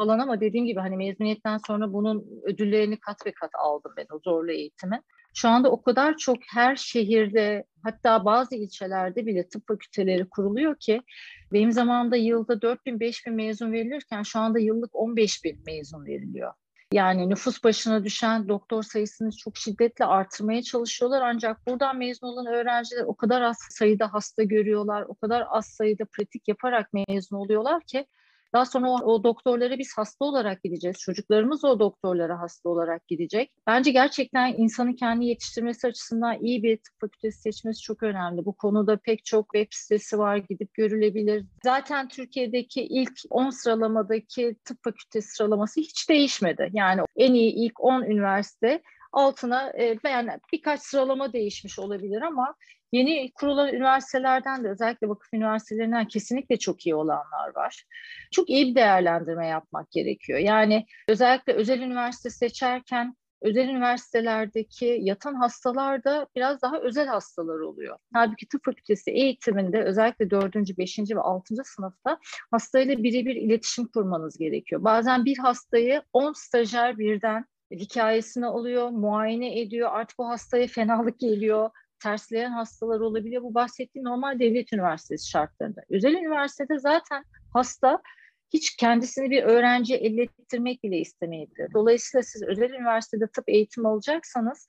falan 0.01 0.19
ama 0.19 0.41
dediğim 0.41 0.65
gibi 0.65 0.79
hani 0.79 0.97
mezuniyetten 0.97 1.57
sonra 1.67 1.93
bunun 1.93 2.25
ödüllerini 2.43 2.99
kat 2.99 3.25
ve 3.25 3.31
kat 3.31 3.51
aldım 3.53 3.93
ben 3.97 4.05
o 4.13 4.19
zorlu 4.19 4.51
eğitimin. 4.51 5.01
Şu 5.33 5.49
anda 5.49 5.71
o 5.71 5.81
kadar 5.81 6.17
çok 6.17 6.37
her 6.53 6.75
şehirde 6.75 7.63
hatta 7.83 8.25
bazı 8.25 8.55
ilçelerde 8.55 9.25
bile 9.25 9.49
tıp 9.49 9.67
fakülteleri 9.67 10.29
kuruluyor 10.29 10.75
ki 10.79 11.01
benim 11.53 11.71
zamanımda 11.71 12.15
yılda 12.15 12.61
4 12.61 12.85
bin 12.85 12.99
5 12.99 13.25
bin 13.25 13.33
mezun 13.33 13.71
verilirken 13.71 14.23
şu 14.23 14.39
anda 14.39 14.59
yıllık 14.59 14.95
15 14.95 15.43
bin 15.43 15.63
mezun 15.65 16.05
veriliyor. 16.05 16.53
Yani 16.93 17.29
nüfus 17.29 17.63
başına 17.63 18.03
düşen 18.03 18.47
doktor 18.47 18.83
sayısını 18.83 19.31
çok 19.37 19.57
şiddetle 19.57 20.05
artırmaya 20.05 20.61
çalışıyorlar. 20.61 21.21
Ancak 21.21 21.67
buradan 21.67 21.97
mezun 21.97 22.27
olan 22.27 22.45
öğrenciler 22.45 23.03
o 23.03 23.15
kadar 23.15 23.41
az 23.41 23.57
sayıda 23.69 24.13
hasta 24.13 24.43
görüyorlar, 24.43 25.05
o 25.07 25.15
kadar 25.15 25.45
az 25.49 25.65
sayıda 25.65 26.03
pratik 26.05 26.47
yaparak 26.47 26.89
mezun 26.93 27.35
oluyorlar 27.37 27.81
ki 27.81 28.05
daha 28.53 28.65
sonra 28.65 28.89
o, 28.89 28.95
o 28.95 29.23
doktorlara 29.23 29.77
biz 29.77 29.93
hasta 29.97 30.25
olarak 30.25 30.63
gideceğiz. 30.63 30.97
Çocuklarımız 30.97 31.65
o 31.65 31.79
doktorlara 31.79 32.39
hasta 32.39 32.69
olarak 32.69 33.07
gidecek. 33.07 33.51
Bence 33.67 33.91
gerçekten 33.91 34.53
insanın 34.57 34.93
kendi 34.93 35.25
yetiştirmesi 35.25 35.87
açısından 35.87 36.37
iyi 36.41 36.63
bir 36.63 36.77
tıp 36.77 37.01
fakültesi 37.01 37.41
seçmesi 37.41 37.81
çok 37.81 38.03
önemli. 38.03 38.45
Bu 38.45 38.53
konuda 38.53 38.97
pek 38.97 39.25
çok 39.25 39.53
web 39.53 39.67
sitesi 39.71 40.17
var 40.17 40.37
gidip 40.37 40.73
görülebilir. 40.73 41.45
Zaten 41.63 42.07
Türkiye'deki 42.07 42.81
ilk 42.81 43.11
10 43.29 43.49
sıralamadaki 43.49 44.55
tıp 44.65 44.83
fakültesi 44.83 45.27
sıralaması 45.27 45.79
hiç 45.79 46.09
değişmedi. 46.09 46.69
Yani 46.73 47.01
en 47.15 47.33
iyi 47.33 47.53
ilk 47.53 47.83
10 47.83 48.03
üniversite 48.03 48.81
altına 49.11 49.69
e, 49.69 49.97
yani 50.03 50.31
birkaç 50.53 50.81
sıralama 50.81 51.33
değişmiş 51.33 51.79
olabilir 51.79 52.21
ama 52.21 52.55
Yeni 52.91 53.31
kurulan 53.33 53.73
üniversitelerden 53.73 54.63
de 54.63 54.69
özellikle 54.69 55.09
vakıf 55.09 55.33
üniversitelerinden 55.33 56.07
kesinlikle 56.07 56.57
çok 56.57 56.85
iyi 56.85 56.95
olanlar 56.95 57.55
var. 57.55 57.85
Çok 58.31 58.49
iyi 58.49 58.67
bir 58.67 58.75
değerlendirme 58.75 59.47
yapmak 59.47 59.91
gerekiyor. 59.91 60.39
Yani 60.39 60.85
özellikle 61.07 61.53
özel 61.53 61.79
üniversite 61.79 62.29
seçerken 62.29 63.15
özel 63.41 63.67
üniversitelerdeki 63.69 64.97
yatan 65.01 65.35
hastalar 65.35 66.03
da 66.03 66.27
biraz 66.35 66.61
daha 66.61 66.79
özel 66.79 67.07
hastalar 67.07 67.59
oluyor. 67.59 67.97
Halbuki 68.13 68.47
tıp 68.47 68.65
fakültesi 68.65 69.11
eğitiminde 69.11 69.83
özellikle 69.83 70.29
4. 70.29 70.55
5. 70.55 70.99
ve 70.99 71.19
6. 71.19 71.55
sınıfta 71.63 72.19
hastayla 72.51 73.03
birebir 73.03 73.35
iletişim 73.35 73.87
kurmanız 73.87 74.37
gerekiyor. 74.37 74.83
Bazen 74.83 75.25
bir 75.25 75.37
hastayı 75.37 76.01
10 76.13 76.33
stajyer 76.33 76.97
birden 76.97 77.45
hikayesini 77.71 78.45
alıyor, 78.45 78.89
muayene 78.89 79.59
ediyor. 79.59 79.89
Artık 79.91 80.19
o 80.19 80.27
hastaya 80.27 80.67
fenalık 80.67 81.19
geliyor 81.19 81.69
tersleyen 82.03 82.51
hastalar 82.51 82.99
olabiliyor. 82.99 83.43
Bu 83.43 83.53
bahsettiğim 83.53 84.05
normal 84.05 84.39
devlet 84.39 84.73
üniversitesi 84.73 85.29
şartlarında. 85.29 85.81
Özel 85.89 86.13
üniversitede 86.13 86.79
zaten 86.79 87.23
hasta 87.53 88.01
hiç 88.53 88.75
kendisini 88.75 89.29
bir 89.29 89.43
öğrenci 89.43 89.95
ellettirmek 89.95 90.83
bile 90.83 90.97
istemeyebilir. 90.97 91.73
Dolayısıyla 91.73 92.23
siz 92.23 92.43
özel 92.43 92.69
üniversitede 92.69 93.27
tıp 93.27 93.49
eğitimi 93.49 93.87
alacaksanız 93.87 94.67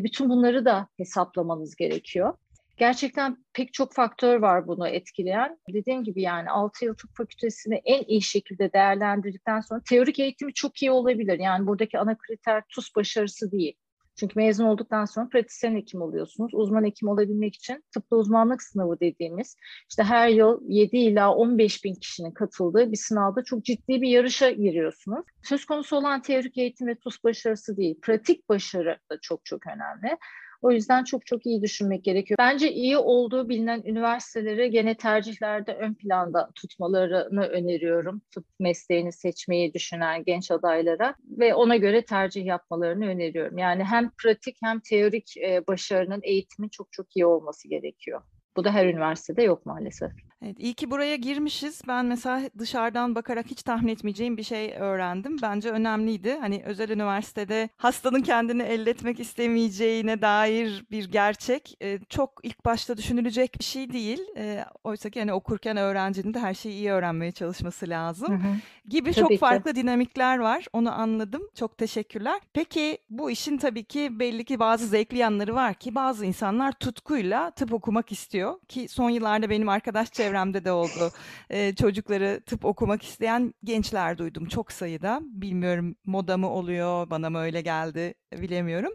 bütün 0.00 0.28
bunları 0.28 0.64
da 0.64 0.88
hesaplamanız 0.96 1.76
gerekiyor. 1.76 2.34
Gerçekten 2.76 3.36
pek 3.52 3.72
çok 3.72 3.94
faktör 3.94 4.36
var 4.36 4.66
bunu 4.66 4.88
etkileyen. 4.88 5.58
Dediğim 5.74 6.04
gibi 6.04 6.22
yani 6.22 6.50
6 6.50 6.84
yıl 6.84 6.94
tıp 6.94 7.16
fakültesini 7.16 7.80
en 7.84 8.04
iyi 8.04 8.22
şekilde 8.22 8.72
değerlendirdikten 8.72 9.60
sonra 9.60 9.80
teorik 9.88 10.18
eğitimi 10.18 10.54
çok 10.54 10.82
iyi 10.82 10.90
olabilir. 10.90 11.38
Yani 11.38 11.66
buradaki 11.66 11.98
ana 11.98 12.18
kriter 12.18 12.62
TUS 12.68 12.96
başarısı 12.96 13.52
değil. 13.52 13.74
Çünkü 14.16 14.38
mezun 14.38 14.64
olduktan 14.64 15.04
sonra 15.04 15.28
pratisyen 15.28 15.76
hekim 15.76 16.02
oluyorsunuz. 16.02 16.54
Uzman 16.54 16.84
hekim 16.84 17.08
olabilmek 17.08 17.54
için 17.54 17.84
tıpta 17.94 18.16
uzmanlık 18.16 18.62
sınavı 18.62 19.00
dediğimiz 19.00 19.56
işte 19.90 20.02
her 20.02 20.28
yıl 20.28 20.60
7 20.68 20.96
ila 20.96 21.34
15 21.34 21.84
bin 21.84 21.94
kişinin 21.94 22.30
katıldığı 22.30 22.92
bir 22.92 22.96
sınavda 22.96 23.44
çok 23.44 23.64
ciddi 23.64 24.02
bir 24.02 24.08
yarışa 24.08 24.50
giriyorsunuz. 24.50 25.24
Söz 25.42 25.64
konusu 25.64 25.96
olan 25.96 26.22
teorik 26.22 26.58
eğitim 26.58 26.86
ve 26.86 26.94
TUS 26.94 27.24
başarısı 27.24 27.76
değil, 27.76 28.00
pratik 28.02 28.48
başarı 28.48 28.98
da 29.10 29.18
çok 29.22 29.44
çok 29.44 29.66
önemli. 29.66 30.18
O 30.64 30.70
yüzden 30.70 31.04
çok 31.04 31.26
çok 31.26 31.46
iyi 31.46 31.62
düşünmek 31.62 32.04
gerekiyor. 32.04 32.38
Bence 32.38 32.72
iyi 32.72 32.96
olduğu 32.96 33.48
bilinen 33.48 33.82
üniversiteleri 33.84 34.70
gene 34.70 34.94
tercihlerde 34.94 35.74
ön 35.74 35.94
planda 35.94 36.50
tutmalarını 36.54 37.46
öneriyorum. 37.46 38.22
Tıp 38.34 38.44
mesleğini 38.60 39.12
seçmeyi 39.12 39.74
düşünen 39.74 40.24
genç 40.24 40.50
adaylara 40.50 41.14
ve 41.24 41.54
ona 41.54 41.76
göre 41.76 42.04
tercih 42.04 42.46
yapmalarını 42.46 43.06
öneriyorum. 43.06 43.58
Yani 43.58 43.84
hem 43.84 44.10
pratik 44.22 44.56
hem 44.62 44.80
teorik 44.80 45.36
e, 45.36 45.66
başarının 45.66 46.20
eğitimin 46.22 46.68
çok 46.68 46.92
çok 46.92 47.16
iyi 47.16 47.26
olması 47.26 47.68
gerekiyor. 47.68 48.22
Bu 48.56 48.64
da 48.64 48.74
her 48.74 48.86
üniversitede 48.86 49.42
yok 49.42 49.66
maalesef. 49.66 50.12
Evet, 50.44 50.56
iyi 50.58 50.74
ki 50.74 50.90
buraya 50.90 51.16
girmişiz. 51.16 51.82
Ben 51.88 52.06
mesela 52.06 52.42
dışarıdan 52.58 53.14
bakarak 53.14 53.46
hiç 53.46 53.62
tahmin 53.62 53.92
etmeyeceğim 53.92 54.36
bir 54.36 54.42
şey 54.42 54.74
öğrendim. 54.78 55.36
Bence 55.42 55.70
önemliydi. 55.70 56.36
Hani 56.40 56.62
özel 56.64 56.88
üniversitede 56.88 57.68
hastanın 57.76 58.22
kendini 58.22 58.62
elletmek 58.62 59.20
istemeyeceğine 59.20 60.22
dair 60.22 60.84
bir 60.90 61.10
gerçek 61.10 61.76
e, 61.82 61.98
çok 62.08 62.40
ilk 62.42 62.64
başta 62.64 62.96
düşünülecek 62.96 63.58
bir 63.58 63.64
şey 63.64 63.92
değil. 63.92 64.20
E, 64.36 64.64
oysa 64.84 65.10
ki 65.10 65.20
hani 65.20 65.32
okurken 65.32 65.76
öğrencinin 65.76 66.34
de 66.34 66.38
her 66.38 66.54
şeyi 66.54 66.74
iyi 66.74 66.90
öğrenmeye 66.90 67.32
çalışması 67.32 67.88
lazım. 67.88 68.28
Hı 68.28 68.48
hı. 68.48 68.54
Gibi 68.88 69.12
tabii 69.12 69.20
çok 69.20 69.30
ki. 69.30 69.38
farklı 69.38 69.74
dinamikler 69.74 70.38
var. 70.38 70.66
Onu 70.72 70.92
anladım. 70.92 71.42
Çok 71.54 71.78
teşekkürler. 71.78 72.40
Peki 72.52 72.98
bu 73.10 73.30
işin 73.30 73.58
tabii 73.58 73.84
ki 73.84 74.18
belli 74.18 74.44
ki 74.44 74.58
bazı 74.58 74.86
zevkli 74.86 75.18
yanları 75.18 75.54
var 75.54 75.74
ki 75.74 75.94
bazı 75.94 76.26
insanlar 76.26 76.72
tutkuyla 76.72 77.50
tıp 77.50 77.72
okumak 77.72 78.12
istiyor 78.12 78.54
ki 78.68 78.88
son 78.88 79.10
yıllarda 79.10 79.50
benim 79.50 79.68
arkadaş 79.68 80.12
çevrem 80.12 80.33
çevremde 80.34 80.64
de 80.64 80.72
oldu. 80.72 81.12
Ee, 81.50 81.74
çocukları 81.74 82.42
tıp 82.46 82.64
okumak 82.64 83.02
isteyen 83.02 83.54
gençler 83.64 84.18
duydum 84.18 84.46
çok 84.46 84.72
sayıda. 84.72 85.20
Bilmiyorum 85.22 85.96
moda 86.06 86.36
mı 86.36 86.50
oluyor, 86.50 87.10
bana 87.10 87.30
mı 87.30 87.38
öyle 87.38 87.60
geldi 87.60 88.14
bilemiyorum. 88.32 88.92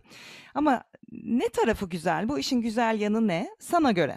Ama 0.55 0.83
ne 1.11 1.49
tarafı 1.49 1.89
güzel? 1.89 2.29
Bu 2.29 2.39
işin 2.39 2.61
güzel 2.61 2.99
yanı 2.99 3.27
ne 3.27 3.49
sana 3.59 3.91
göre? 3.91 4.15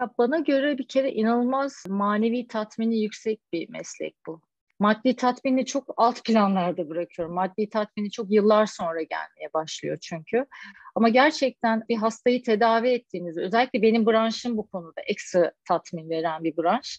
Ya 0.00 0.10
bana 0.18 0.38
göre 0.38 0.78
bir 0.78 0.88
kere 0.88 1.12
inanılmaz 1.12 1.84
manevi 1.88 2.46
tatmini 2.46 3.02
yüksek 3.02 3.40
bir 3.52 3.68
meslek 3.68 4.14
bu. 4.26 4.40
Maddi 4.82 5.16
tatmini 5.16 5.66
çok 5.66 5.94
alt 5.96 6.24
planlarda 6.24 6.88
bırakıyorum. 6.88 7.34
Maddi 7.34 7.68
tatmini 7.68 8.10
çok 8.10 8.30
yıllar 8.30 8.66
sonra 8.66 9.02
gelmeye 9.02 9.52
başlıyor 9.54 9.98
çünkü. 10.02 10.46
Ama 10.94 11.08
gerçekten 11.08 11.82
bir 11.88 11.96
hastayı 11.96 12.42
tedavi 12.42 12.88
ettiğiniz, 12.88 13.38
özellikle 13.38 13.82
benim 13.82 14.06
branşım 14.06 14.56
bu 14.56 14.68
konuda 14.68 15.00
ekstra 15.06 15.52
tatmin 15.68 16.10
veren 16.10 16.44
bir 16.44 16.56
branş. 16.56 16.98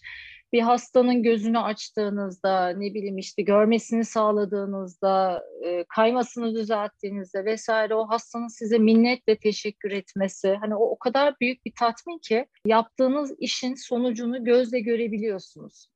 Bir 0.52 0.60
hastanın 0.60 1.22
gözünü 1.22 1.58
açtığınızda, 1.58 2.68
ne 2.68 2.94
bileyim 2.94 3.18
işte 3.18 3.42
görmesini 3.42 4.04
sağladığınızda, 4.04 5.44
e, 5.64 5.84
kaymasını 5.88 6.54
düzelttiğinizde 6.54 7.44
vesaire 7.44 7.94
o 7.94 8.08
hastanın 8.08 8.48
size 8.48 8.78
minnetle 8.78 9.36
teşekkür 9.38 9.90
etmesi, 9.90 10.54
hani 10.60 10.76
o 10.76 10.84
o 10.84 10.98
kadar 10.98 11.34
büyük 11.40 11.64
bir 11.64 11.72
tatmin 11.78 12.18
ki 12.18 12.46
yaptığınız 12.66 13.34
işin 13.38 13.74
sonucunu 13.74 14.44
gözle 14.44 14.80
görebiliyorsunuz. 14.80 15.93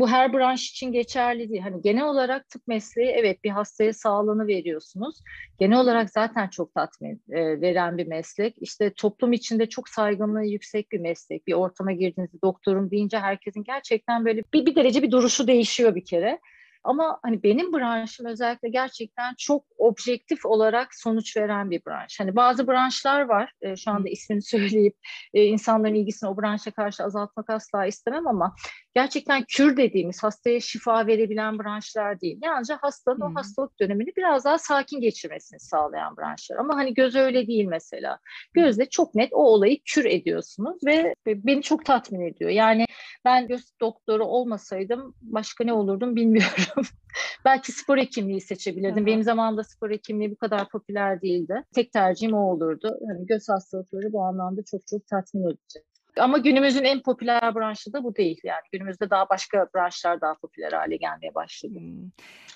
Bu 0.00 0.08
her 0.08 0.32
branş 0.32 0.70
için 0.70 0.92
geçerli 0.92 1.48
değil. 1.48 1.62
Hani 1.62 1.82
genel 1.82 2.04
olarak 2.04 2.48
tıp 2.48 2.66
mesleği 2.68 3.08
evet 3.08 3.44
bir 3.44 3.50
hastaya 3.50 3.92
sağlığını 3.92 4.46
veriyorsunuz. 4.46 5.22
Genel 5.58 5.80
olarak 5.80 6.10
zaten 6.10 6.48
çok 6.48 6.74
tatmin 6.74 7.22
e, 7.30 7.60
veren 7.60 7.98
bir 7.98 8.06
meslek. 8.06 8.54
İşte 8.60 8.92
toplum 8.92 9.32
içinde 9.32 9.68
çok 9.68 9.88
saygınlığı 9.88 10.44
yüksek 10.44 10.92
bir 10.92 11.00
meslek. 11.00 11.46
Bir 11.46 11.52
ortama 11.52 11.92
girdiğinizde 11.92 12.38
doktorum 12.42 12.90
deyince 12.90 13.18
herkesin 13.18 13.64
gerçekten 13.64 14.24
böyle 14.24 14.42
bir, 14.54 14.66
bir 14.66 14.74
derece 14.74 15.02
bir 15.02 15.10
duruşu 15.10 15.46
değişiyor 15.46 15.94
bir 15.94 16.04
kere. 16.04 16.40
Ama 16.84 17.18
hani 17.22 17.42
benim 17.42 17.72
branşım 17.72 18.26
özellikle 18.26 18.68
gerçekten 18.68 19.34
çok 19.38 19.64
objektif 19.78 20.46
olarak 20.46 20.94
sonuç 20.94 21.36
veren 21.36 21.70
bir 21.70 21.82
branş. 21.86 22.20
Hani 22.20 22.36
bazı 22.36 22.68
branşlar 22.68 23.20
var, 23.20 23.52
e, 23.60 23.76
şu 23.76 23.90
anda 23.90 24.08
ismini 24.08 24.42
söyleyip 24.52 24.96
e, 25.34 25.44
insanların 25.44 25.94
ilgisini 25.94 26.30
o 26.30 26.36
branşa 26.36 26.70
karşı 26.70 27.04
azaltmak 27.04 27.50
asla 27.50 27.86
istemem 27.86 28.26
ama 28.26 28.54
gerçekten 28.94 29.44
kür 29.56 29.76
dediğimiz 29.76 30.22
hastaya 30.22 30.60
şifa 30.60 31.06
verebilen 31.06 31.58
branşlar 31.58 32.20
değil. 32.20 32.38
Yalnızca 32.42 32.78
hastanın 32.80 33.20
hmm. 33.20 33.36
o 33.36 33.38
hastalık 33.38 33.80
dönemini 33.80 34.08
biraz 34.16 34.44
daha 34.44 34.58
sakin 34.58 35.00
geçirmesini 35.00 35.60
sağlayan 35.60 36.16
branşlar. 36.16 36.56
Ama 36.56 36.76
hani 36.76 36.94
göz 36.94 37.14
öyle 37.14 37.46
değil 37.46 37.64
mesela. 37.64 38.18
Gözle 38.52 38.88
çok 38.88 39.14
net 39.14 39.32
o 39.32 39.44
olayı 39.44 39.78
kür 39.84 40.04
ediyorsunuz 40.04 40.76
ve 40.86 41.14
beni 41.26 41.62
çok 41.62 41.84
tatmin 41.84 42.20
ediyor. 42.20 42.50
Yani 42.50 42.86
ben 43.24 43.48
göz 43.48 43.72
doktoru 43.80 44.24
olmasaydım 44.24 45.14
başka 45.22 45.64
ne 45.64 45.72
olurdum 45.72 46.16
bilmiyorum. 46.16 46.84
Belki 47.44 47.72
spor 47.72 47.98
hekimliği 47.98 48.40
seçebilirdim. 48.40 49.02
Hı 49.02 49.06
Benim 49.06 49.22
zamanımda 49.22 49.64
spor 49.64 49.90
hekimliği 49.90 50.30
bu 50.30 50.36
kadar 50.36 50.68
popüler 50.68 51.22
değildi. 51.22 51.64
Tek 51.74 51.92
tercihim 51.92 52.34
o 52.34 52.52
olurdu. 52.52 52.98
Yani 53.08 53.26
göz 53.26 53.48
hastalıkları 53.48 54.12
bu 54.12 54.22
anlamda 54.22 54.62
çok 54.70 54.86
çok 54.86 55.06
tatmin 55.06 55.44
edici. 55.44 55.89
Ama 56.18 56.38
günümüzün 56.38 56.84
en 56.84 57.02
popüler 57.02 57.54
branşı 57.54 57.92
da 57.92 58.04
bu 58.04 58.16
değil. 58.16 58.40
Yani 58.44 58.62
günümüzde 58.72 59.10
daha 59.10 59.28
başka 59.28 59.68
branşlar 59.74 60.20
daha 60.20 60.34
popüler 60.34 60.72
hale 60.72 60.96
gelmeye 60.96 61.34
başladı. 61.34 61.78
Hmm. 61.78 62.10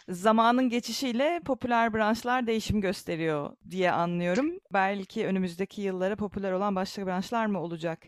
Zamanın 0.09 0.69
geçişiyle 0.69 1.41
popüler 1.47 1.95
branşlar 1.95 2.47
değişim 2.47 2.81
gösteriyor 2.81 3.57
diye 3.71 3.91
anlıyorum. 3.91 4.59
Belki 4.73 5.27
önümüzdeki 5.27 5.83
yıllara 5.83 6.17
popüler 6.17 6.53
olan 6.53 6.77
başka 6.77 7.07
branşlar 7.07 7.47
mı 7.47 7.61
olacak? 7.61 8.03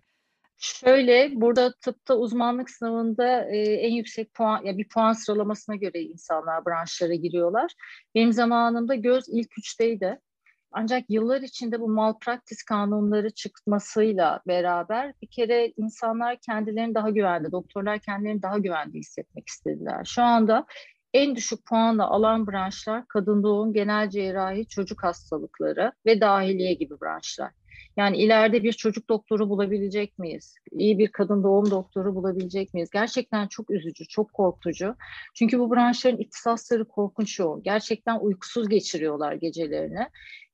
Şöyle 0.58 1.30
burada 1.34 1.72
tıpta 1.72 2.14
uzmanlık 2.16 2.70
sınavında 2.70 3.50
e, 3.50 3.58
en 3.58 3.92
yüksek 3.92 4.34
puan 4.34 4.64
ya 4.64 4.78
bir 4.78 4.88
puan 4.88 5.12
sıralamasına 5.12 5.76
göre 5.76 6.00
insanlar 6.00 6.66
branşlara 6.66 7.14
giriyorlar. 7.14 7.72
Benim 8.14 8.32
zamanımda 8.32 8.94
göz 8.94 9.24
ilk 9.28 9.58
üçteydi. 9.58 10.20
Ancak 10.78 11.10
yıllar 11.10 11.42
içinde 11.42 11.80
bu 11.80 11.88
malpraktis 11.88 12.62
kanunları 12.62 13.30
çıkmasıyla 13.30 14.40
beraber 14.46 15.12
bir 15.22 15.26
kere 15.26 15.72
insanlar 15.76 16.36
kendilerini 16.40 16.94
daha 16.94 17.10
güvende, 17.10 17.52
doktorlar 17.52 17.98
kendilerini 17.98 18.42
daha 18.42 18.58
güvende 18.58 18.98
hissetmek 18.98 19.48
istediler. 19.48 20.04
Şu 20.04 20.22
anda 20.22 20.66
en 21.14 21.36
düşük 21.36 21.66
puanla 21.66 22.06
alan 22.06 22.46
branşlar 22.46 23.08
kadın 23.08 23.42
doğum, 23.42 23.72
genel 23.72 24.10
cerrahi, 24.10 24.66
çocuk 24.68 25.04
hastalıkları 25.04 25.92
ve 26.06 26.20
dahiliye 26.20 26.74
gibi 26.74 27.00
branşlar. 27.00 27.50
Yani 27.96 28.16
ileride 28.16 28.62
bir 28.62 28.72
çocuk 28.72 29.08
doktoru 29.08 29.48
bulabilecek 29.48 30.18
miyiz? 30.18 30.54
İyi 30.72 30.98
bir 30.98 31.08
kadın 31.08 31.42
doğum 31.42 31.70
doktoru 31.70 32.14
bulabilecek 32.14 32.74
miyiz? 32.74 32.90
Gerçekten 32.92 33.48
çok 33.48 33.70
üzücü, 33.70 34.08
çok 34.08 34.32
korkutucu. 34.32 34.96
Çünkü 35.34 35.58
bu 35.58 35.70
branşların 35.70 36.20
ihtisasları 36.20 36.88
korkunç 36.88 37.38
yoğun. 37.38 37.62
Gerçekten 37.62 38.18
uykusuz 38.18 38.68
geçiriyorlar 38.68 39.32
gecelerini 39.32 40.06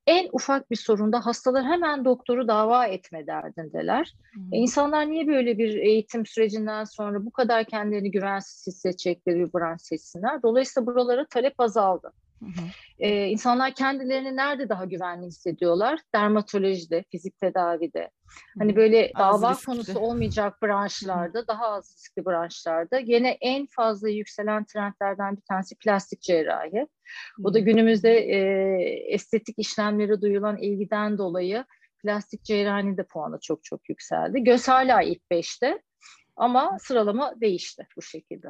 en 0.06 0.28
ufak 0.32 0.70
bir 0.70 0.76
sorunda 0.76 1.26
hastalar 1.26 1.64
hemen 1.64 2.04
doktoru 2.04 2.48
dava 2.48 2.86
etme 2.86 3.26
derdindeler. 3.26 4.14
Hmm. 4.34 4.54
E, 4.54 4.56
insanlar 4.56 5.10
niye 5.10 5.26
böyle 5.26 5.58
bir 5.58 5.76
eğitim 5.76 6.26
sürecinden 6.26 6.84
sonra 6.84 7.26
bu 7.26 7.30
kadar 7.30 7.64
kendilerini 7.64 8.10
güvensiz 8.10 8.66
hissedecekleri 8.66 9.38
bir 9.38 9.52
branş 9.52 9.82
seçsinler? 9.82 10.42
Dolayısıyla 10.42 10.86
buralara 10.86 11.26
talep 11.26 11.54
azaldı. 11.60 12.12
Hı 12.42 12.62
Ee, 12.98 13.26
insanlar 13.28 13.74
kendilerini 13.74 14.36
nerede 14.36 14.68
daha 14.68 14.84
güvenli 14.84 15.26
hissediyorlar? 15.26 16.00
Dermatolojide, 16.14 17.04
fizik 17.10 17.38
tedavide. 17.38 18.10
Hani 18.58 18.76
böyle 18.76 19.10
az 19.14 19.42
dava 19.42 19.50
riskli. 19.52 19.66
konusu 19.66 19.98
olmayacak 19.98 20.62
branşlarda, 20.62 21.46
daha 21.46 21.66
az 21.66 21.92
riskli 21.94 22.26
branşlarda. 22.26 23.00
Gene 23.00 23.30
en 23.40 23.66
fazla 23.66 24.08
yükselen 24.08 24.64
trendlerden 24.64 25.36
bir 25.36 25.42
tanesi 25.48 25.74
plastik 25.76 26.20
cerrahi. 26.20 26.86
O 27.44 27.54
da 27.54 27.58
günümüzde 27.58 28.18
e, 28.18 28.38
estetik 29.14 29.58
işlemlere 29.58 30.20
duyulan 30.20 30.56
ilgiden 30.56 31.18
dolayı 31.18 31.64
plastik 32.02 32.44
cerrahi 32.44 32.96
de 32.96 33.06
puanı 33.06 33.38
çok 33.42 33.64
çok 33.64 33.88
yükseldi. 33.88 34.44
Göz 34.44 34.68
hala 34.68 35.02
ilk 35.02 35.30
beşte 35.30 35.82
ama 36.36 36.76
sıralama 36.78 37.40
değişti 37.40 37.86
bu 37.96 38.02
şekilde. 38.02 38.48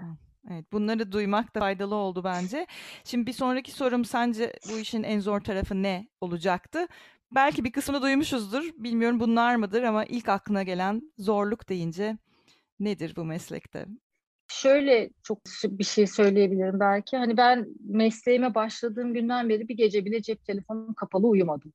Evet, 0.51 0.73
bunları 0.73 1.13
duymak 1.13 1.55
da 1.55 1.61
faydalı 1.61 1.95
oldu 1.95 2.25
bence. 2.25 2.67
Şimdi 3.05 3.27
bir 3.27 3.33
sonraki 3.33 3.73
sorum 3.73 4.05
sence 4.05 4.53
bu 4.73 4.79
işin 4.79 5.03
en 5.03 5.21
zor 5.21 5.41
tarafı 5.41 5.83
ne 5.83 6.09
olacaktı? 6.21 6.87
Belki 7.35 7.65
bir 7.65 7.73
kısmını 7.73 8.03
duymuşuzdur. 8.03 8.63
Bilmiyorum 8.77 9.21
bunlar 9.21 9.57
mıdır 9.57 9.83
ama 9.83 10.05
ilk 10.05 10.29
aklına 10.29 10.63
gelen 10.63 11.13
zorluk 11.19 11.69
deyince 11.69 12.17
nedir 12.81 13.17
bu 13.17 13.25
meslekte? 13.25 13.87
Şöyle 14.49 15.11
çok 15.23 15.39
bir 15.65 15.85
şey 15.85 16.07
söyleyebilirim 16.07 16.81
belki. 16.81 17.17
Hani 17.17 17.37
ben 17.37 17.67
mesleğime 17.81 18.55
başladığım 18.55 19.15
günden 19.15 19.49
beri 19.49 19.69
bir 19.69 19.77
gece 19.77 20.05
bile 20.05 20.23
cep 20.23 20.45
telefonum 20.45 20.95
kapalı 20.95 21.27
uyumadım. 21.27 21.73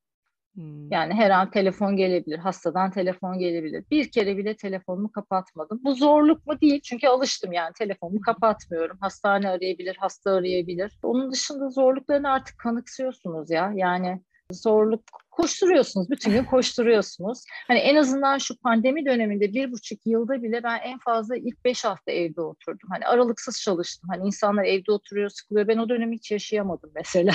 Hmm. 0.58 0.92
Yani 0.92 1.14
her 1.14 1.30
an 1.30 1.50
telefon 1.50 1.96
gelebilir, 1.96 2.38
hastadan 2.38 2.90
telefon 2.90 3.38
gelebilir. 3.38 3.84
Bir 3.90 4.10
kere 4.10 4.36
bile 4.36 4.56
telefonumu 4.56 5.12
kapatmadım. 5.12 5.80
Bu 5.84 5.94
zorluk 5.94 6.46
mu 6.46 6.60
değil 6.60 6.80
çünkü 6.80 7.08
alıştım 7.08 7.52
yani 7.52 7.72
telefonumu 7.78 8.20
kapatmıyorum. 8.20 8.98
Hastane 9.00 9.48
arayabilir, 9.48 9.96
hasta 10.00 10.30
arayabilir. 10.30 10.98
Onun 11.02 11.32
dışında 11.32 11.70
zorluklarını 11.70 12.30
artık 12.30 12.58
kanıksıyorsunuz 12.58 13.50
ya. 13.50 13.72
Yani 13.74 14.20
zorluk 14.52 15.02
koşturuyorsunuz. 15.30 16.10
Bütün 16.10 16.30
gün 16.30 16.44
koşturuyorsunuz. 16.44 17.44
Hani 17.68 17.78
en 17.78 17.96
azından 17.96 18.38
şu 18.38 18.60
pandemi 18.60 19.06
döneminde 19.06 19.52
bir 19.52 19.72
buçuk 19.72 20.06
yılda 20.06 20.42
bile 20.42 20.62
ben 20.62 20.78
en 20.78 20.98
fazla 20.98 21.36
ilk 21.36 21.64
beş 21.64 21.84
hafta 21.84 22.12
evde 22.12 22.40
oturdum. 22.40 22.88
Hani 22.90 23.06
aralıksız 23.06 23.60
çalıştım. 23.60 24.10
Hani 24.12 24.26
insanlar 24.26 24.64
evde 24.64 24.92
oturuyor, 24.92 25.28
sıkılıyor. 25.28 25.68
Ben 25.68 25.78
o 25.78 25.88
dönemi 25.88 26.16
hiç 26.16 26.30
yaşayamadım 26.30 26.90
mesela. 26.94 27.32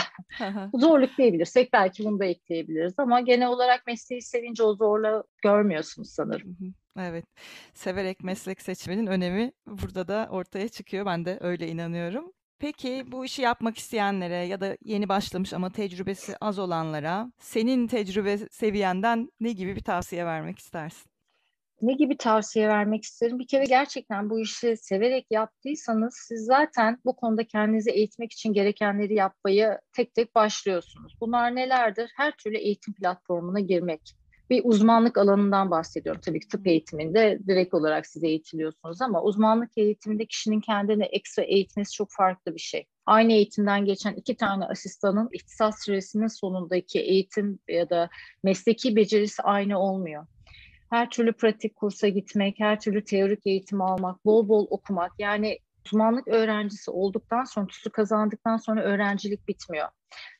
Zorluk 0.73 1.17
diyebilirsek 1.17 1.73
belki 1.73 2.05
bunu 2.05 2.19
da 2.19 2.25
ekleyebiliriz 2.25 2.93
ama 2.97 3.21
genel 3.21 3.47
olarak 3.47 3.87
mesleği 3.87 4.21
sevince 4.21 4.63
o 4.63 4.75
zorluğu 4.75 5.23
görmüyorsunuz 5.43 6.09
sanırım. 6.09 6.57
Evet, 6.99 7.25
severek 7.73 8.23
meslek 8.23 8.61
seçmenin 8.61 9.07
önemi 9.07 9.51
burada 9.67 10.07
da 10.07 10.27
ortaya 10.31 10.67
çıkıyor. 10.67 11.05
Ben 11.05 11.25
de 11.25 11.37
öyle 11.41 11.67
inanıyorum. 11.67 12.33
Peki 12.63 13.03
bu 13.07 13.25
işi 13.25 13.41
yapmak 13.41 13.77
isteyenlere 13.77 14.35
ya 14.35 14.61
da 14.61 14.77
yeni 14.83 15.09
başlamış 15.09 15.53
ama 15.53 15.69
tecrübesi 15.69 16.35
az 16.41 16.59
olanlara 16.59 17.31
senin 17.39 17.87
tecrübe 17.87 18.37
seviyenden 18.37 19.29
ne 19.39 19.51
gibi 19.51 19.75
bir 19.75 19.83
tavsiye 19.83 20.25
vermek 20.25 20.59
istersin? 20.59 21.11
Ne 21.81 21.93
gibi 21.93 22.17
tavsiye 22.17 22.67
vermek 22.67 23.03
isterim? 23.03 23.39
Bir 23.39 23.47
kere 23.47 23.65
gerçekten 23.65 24.29
bu 24.29 24.39
işi 24.39 24.77
severek 24.77 25.25
yaptıysanız 25.31 26.13
siz 26.27 26.45
zaten 26.45 26.97
bu 27.05 27.15
konuda 27.15 27.47
kendinizi 27.47 27.91
eğitmek 27.91 28.31
için 28.31 28.53
gerekenleri 28.53 29.13
yapmayı 29.13 29.79
tek 29.95 30.15
tek 30.15 30.35
başlıyorsunuz. 30.35 31.13
Bunlar 31.21 31.55
nelerdir? 31.55 32.11
Her 32.15 32.31
türlü 32.31 32.57
eğitim 32.57 32.93
platformuna 32.93 33.59
girmek. 33.59 34.01
Bir 34.53 34.61
uzmanlık 34.63 35.17
alanından 35.17 35.71
bahsediyorum. 35.71 36.21
Tabii 36.25 36.39
ki 36.39 36.47
tıp 36.47 36.67
eğitiminde 36.67 37.39
direkt 37.47 37.73
olarak 37.73 38.07
size 38.07 38.27
eğitiliyorsunuz 38.27 39.01
ama 39.01 39.23
uzmanlık 39.23 39.77
eğitiminde 39.77 40.25
kişinin 40.25 40.59
kendini 40.61 41.03
ekstra 41.03 41.43
eğitmesi 41.43 41.91
çok 41.93 42.07
farklı 42.11 42.55
bir 42.55 42.59
şey. 42.59 42.85
Aynı 43.05 43.33
eğitimden 43.33 43.85
geçen 43.85 44.13
iki 44.13 44.37
tane 44.37 44.65
asistanın 44.65 45.29
ihtisas 45.33 45.85
süresinin 45.85 46.27
sonundaki 46.27 46.99
eğitim 46.99 47.59
ya 47.67 47.89
da 47.89 48.09
mesleki 48.43 48.95
becerisi 48.95 49.43
aynı 49.43 49.79
olmuyor 49.79 50.25
her 50.93 51.09
türlü 51.09 51.33
pratik 51.33 51.75
kursa 51.75 52.07
gitmek, 52.07 52.59
her 52.59 52.79
türlü 52.79 53.03
teorik 53.03 53.47
eğitim 53.47 53.81
almak, 53.81 54.25
bol 54.25 54.49
bol 54.49 54.67
okumak. 54.69 55.11
Yani 55.19 55.59
uzmanlık 55.85 56.27
öğrencisi 56.27 56.91
olduktan 56.91 57.43
sonra, 57.43 57.67
TUS'u 57.67 57.91
kazandıktan 57.91 58.57
sonra 58.57 58.83
öğrencilik 58.83 59.47
bitmiyor. 59.47 59.87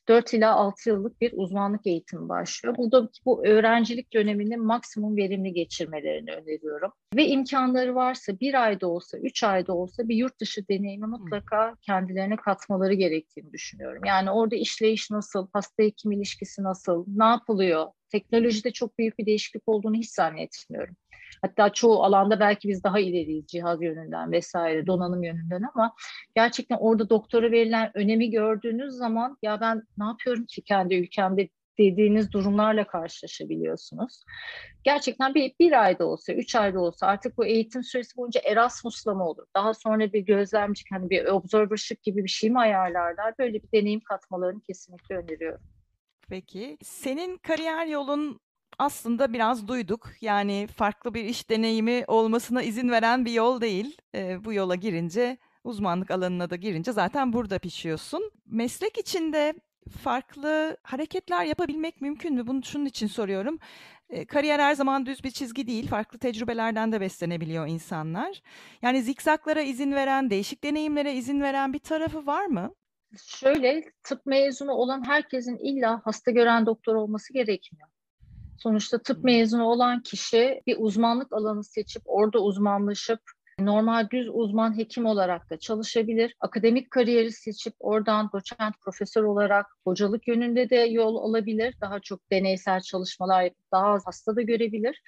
4 0.07 0.33
ila 0.33 0.55
6 0.55 0.89
yıllık 0.89 1.21
bir 1.21 1.33
uzmanlık 1.35 1.87
eğitimi 1.87 2.29
başlıyor. 2.29 2.75
Burada 2.77 3.09
bu 3.25 3.45
öğrencilik 3.45 4.13
dönemini 4.13 4.57
maksimum 4.57 5.17
verimli 5.17 5.53
geçirmelerini 5.53 6.31
öneriyorum. 6.31 6.91
Ve 7.15 7.27
imkanları 7.27 7.95
varsa 7.95 8.39
bir 8.39 8.63
ayda 8.63 8.87
olsa, 8.87 9.17
üç 9.17 9.43
ayda 9.43 9.73
olsa 9.73 10.09
bir 10.09 10.15
yurt 10.15 10.39
dışı 10.39 10.67
deneyimi 10.67 11.07
mutlaka 11.07 11.75
kendilerine 11.81 12.35
katmaları 12.35 12.93
gerektiğini 12.93 13.53
düşünüyorum. 13.53 14.01
Yani 14.05 14.31
orada 14.31 14.55
işleyiş 14.55 15.11
nasıl, 15.11 15.47
hasta 15.53 15.83
hekim 15.83 16.11
ilişkisi 16.11 16.63
nasıl, 16.63 17.05
ne 17.07 17.25
yapılıyor? 17.25 17.87
Teknolojide 18.11 18.71
çok 18.71 18.97
büyük 18.97 19.19
bir 19.19 19.25
değişiklik 19.25 19.63
olduğunu 19.65 19.95
hiç 19.95 20.11
zannetmiyorum. 20.11 20.95
Hatta 21.41 21.69
çoğu 21.69 22.03
alanda 22.03 22.39
belki 22.39 22.69
biz 22.69 22.83
daha 22.83 22.99
ileriyiz 22.99 23.47
cihaz 23.47 23.81
yönünden 23.81 24.31
vesaire 24.31 24.87
donanım 24.87 25.23
yönünden 25.23 25.63
ama 25.73 25.93
gerçekten 26.35 26.77
orada 26.79 27.09
doktora 27.09 27.51
verilen 27.51 27.91
önemi 27.93 28.29
gördüğünüz 28.29 28.93
zaman 28.93 29.37
ya 29.41 29.61
ben 29.61 29.83
ne 29.97 30.05
yapıyorum 30.05 30.45
ki 30.45 30.61
kendi 30.61 30.95
ülkemde 30.95 31.49
dediğiniz 31.79 32.31
durumlarla 32.31 32.87
karşılaşabiliyorsunuz. 32.87 34.23
Gerçekten 34.83 35.33
bir, 35.33 35.53
bir 35.59 35.83
ayda 35.83 36.05
olsa, 36.05 36.33
üç 36.33 36.55
ayda 36.55 36.79
olsa 36.79 37.07
artık 37.07 37.37
bu 37.37 37.45
eğitim 37.45 37.83
süresi 37.83 38.17
boyunca 38.17 38.41
Erasmus'la 38.45 39.13
mı 39.13 39.29
olur? 39.29 39.45
Daha 39.55 39.73
sonra 39.73 40.13
bir 40.13 40.19
gözlemci, 40.19 40.83
hani 40.91 41.09
bir 41.09 41.25
observership 41.25 42.03
gibi 42.03 42.23
bir 42.23 42.29
şey 42.29 42.49
mi 42.49 42.59
ayarlarlar? 42.59 43.33
Böyle 43.39 43.53
bir 43.53 43.71
deneyim 43.73 44.01
katmalarını 44.01 44.61
kesinlikle 44.61 45.17
öneriyorum. 45.17 45.61
Peki. 46.29 46.77
Senin 46.83 47.37
kariyer 47.37 47.85
yolun 47.85 48.39
aslında 48.79 49.33
biraz 49.33 49.67
duyduk. 49.67 50.09
Yani 50.21 50.67
farklı 50.75 51.13
bir 51.13 51.25
iş 51.25 51.49
deneyimi 51.49 52.03
olmasına 52.07 52.63
izin 52.63 52.89
veren 52.89 53.25
bir 53.25 53.31
yol 53.31 53.61
değil. 53.61 53.97
E, 54.15 54.45
bu 54.45 54.53
yola 54.53 54.75
girince, 54.75 55.37
uzmanlık 55.63 56.11
alanına 56.11 56.49
da 56.49 56.55
girince 56.55 56.91
zaten 56.91 57.33
burada 57.33 57.59
pişiyorsun. 57.59 58.31
Meslek 58.45 58.97
içinde 58.97 59.53
farklı 60.03 60.77
hareketler 60.83 61.45
yapabilmek 61.45 62.01
mümkün 62.01 62.33
mü? 62.33 62.47
Bunu 62.47 62.63
şunun 62.63 62.85
için 62.85 63.07
soruyorum. 63.07 63.59
E, 64.09 64.25
kariyer 64.25 64.59
her 64.59 64.73
zaman 64.75 65.05
düz 65.05 65.23
bir 65.23 65.31
çizgi 65.31 65.67
değil. 65.67 65.87
Farklı 65.87 66.19
tecrübelerden 66.19 66.91
de 66.91 67.01
beslenebiliyor 67.01 67.67
insanlar. 67.67 68.41
Yani 68.81 69.01
zikzaklara 69.01 69.61
izin 69.61 69.91
veren, 69.91 70.29
değişik 70.29 70.63
deneyimlere 70.63 71.13
izin 71.13 71.41
veren 71.41 71.73
bir 71.73 71.79
tarafı 71.79 72.25
var 72.25 72.45
mı? 72.45 72.73
Şöyle 73.25 73.83
tıp 74.03 74.25
mezunu 74.25 74.71
olan 74.71 75.07
herkesin 75.07 75.57
illa 75.57 76.01
hasta 76.03 76.31
gören 76.31 76.65
doktor 76.65 76.95
olması 76.95 77.33
gerekmiyor. 77.33 77.92
Sonuçta 78.57 78.97
tıp 78.97 79.23
mezunu 79.23 79.63
olan 79.63 80.01
kişi 80.01 80.61
bir 80.67 80.75
uzmanlık 80.79 81.33
alanı 81.33 81.63
seçip 81.63 82.01
orada 82.05 82.39
uzmanlaşıp 82.39 83.19
normal 83.59 84.09
düz 84.09 84.29
uzman 84.33 84.77
hekim 84.77 85.05
olarak 85.05 85.49
da 85.49 85.59
çalışabilir. 85.59 86.35
Akademik 86.39 86.91
kariyeri 86.91 87.31
seçip 87.31 87.73
oradan 87.79 88.29
doçent 88.33 88.75
profesör 88.81 89.23
olarak 89.23 89.65
hocalık 89.83 90.27
yönünde 90.27 90.69
de 90.69 90.75
yol 90.75 91.15
alabilir. 91.15 91.75
Daha 91.81 91.99
çok 91.99 92.31
deneysel 92.31 92.81
çalışmalar 92.81 93.49
daha 93.71 93.85
az 93.85 94.03
hasta 94.05 94.35
da 94.35 94.41
görebilir. 94.41 95.01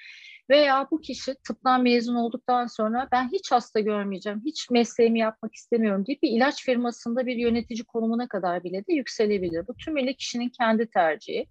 Veya 0.49 0.87
bu 0.91 1.01
kişi 1.01 1.35
tıptan 1.47 1.83
mezun 1.83 2.15
olduktan 2.15 2.67
sonra 2.67 3.07
ben 3.11 3.29
hiç 3.31 3.51
hasta 3.51 3.79
görmeyeceğim, 3.79 4.41
hiç 4.45 4.69
mesleğimi 4.69 5.19
yapmak 5.19 5.55
istemiyorum 5.55 6.05
deyip 6.05 6.23
bir 6.23 6.29
ilaç 6.29 6.65
firmasında 6.65 7.25
bir 7.25 7.35
yönetici 7.35 7.83
konumuna 7.83 8.27
kadar 8.27 8.63
bile 8.63 8.87
de 8.87 8.93
yükselebilir. 8.93 9.67
Bu 9.67 9.75
tümüyle 9.75 10.13
kişinin 10.13 10.49
kendi 10.49 10.87
tercihi. 10.87 11.47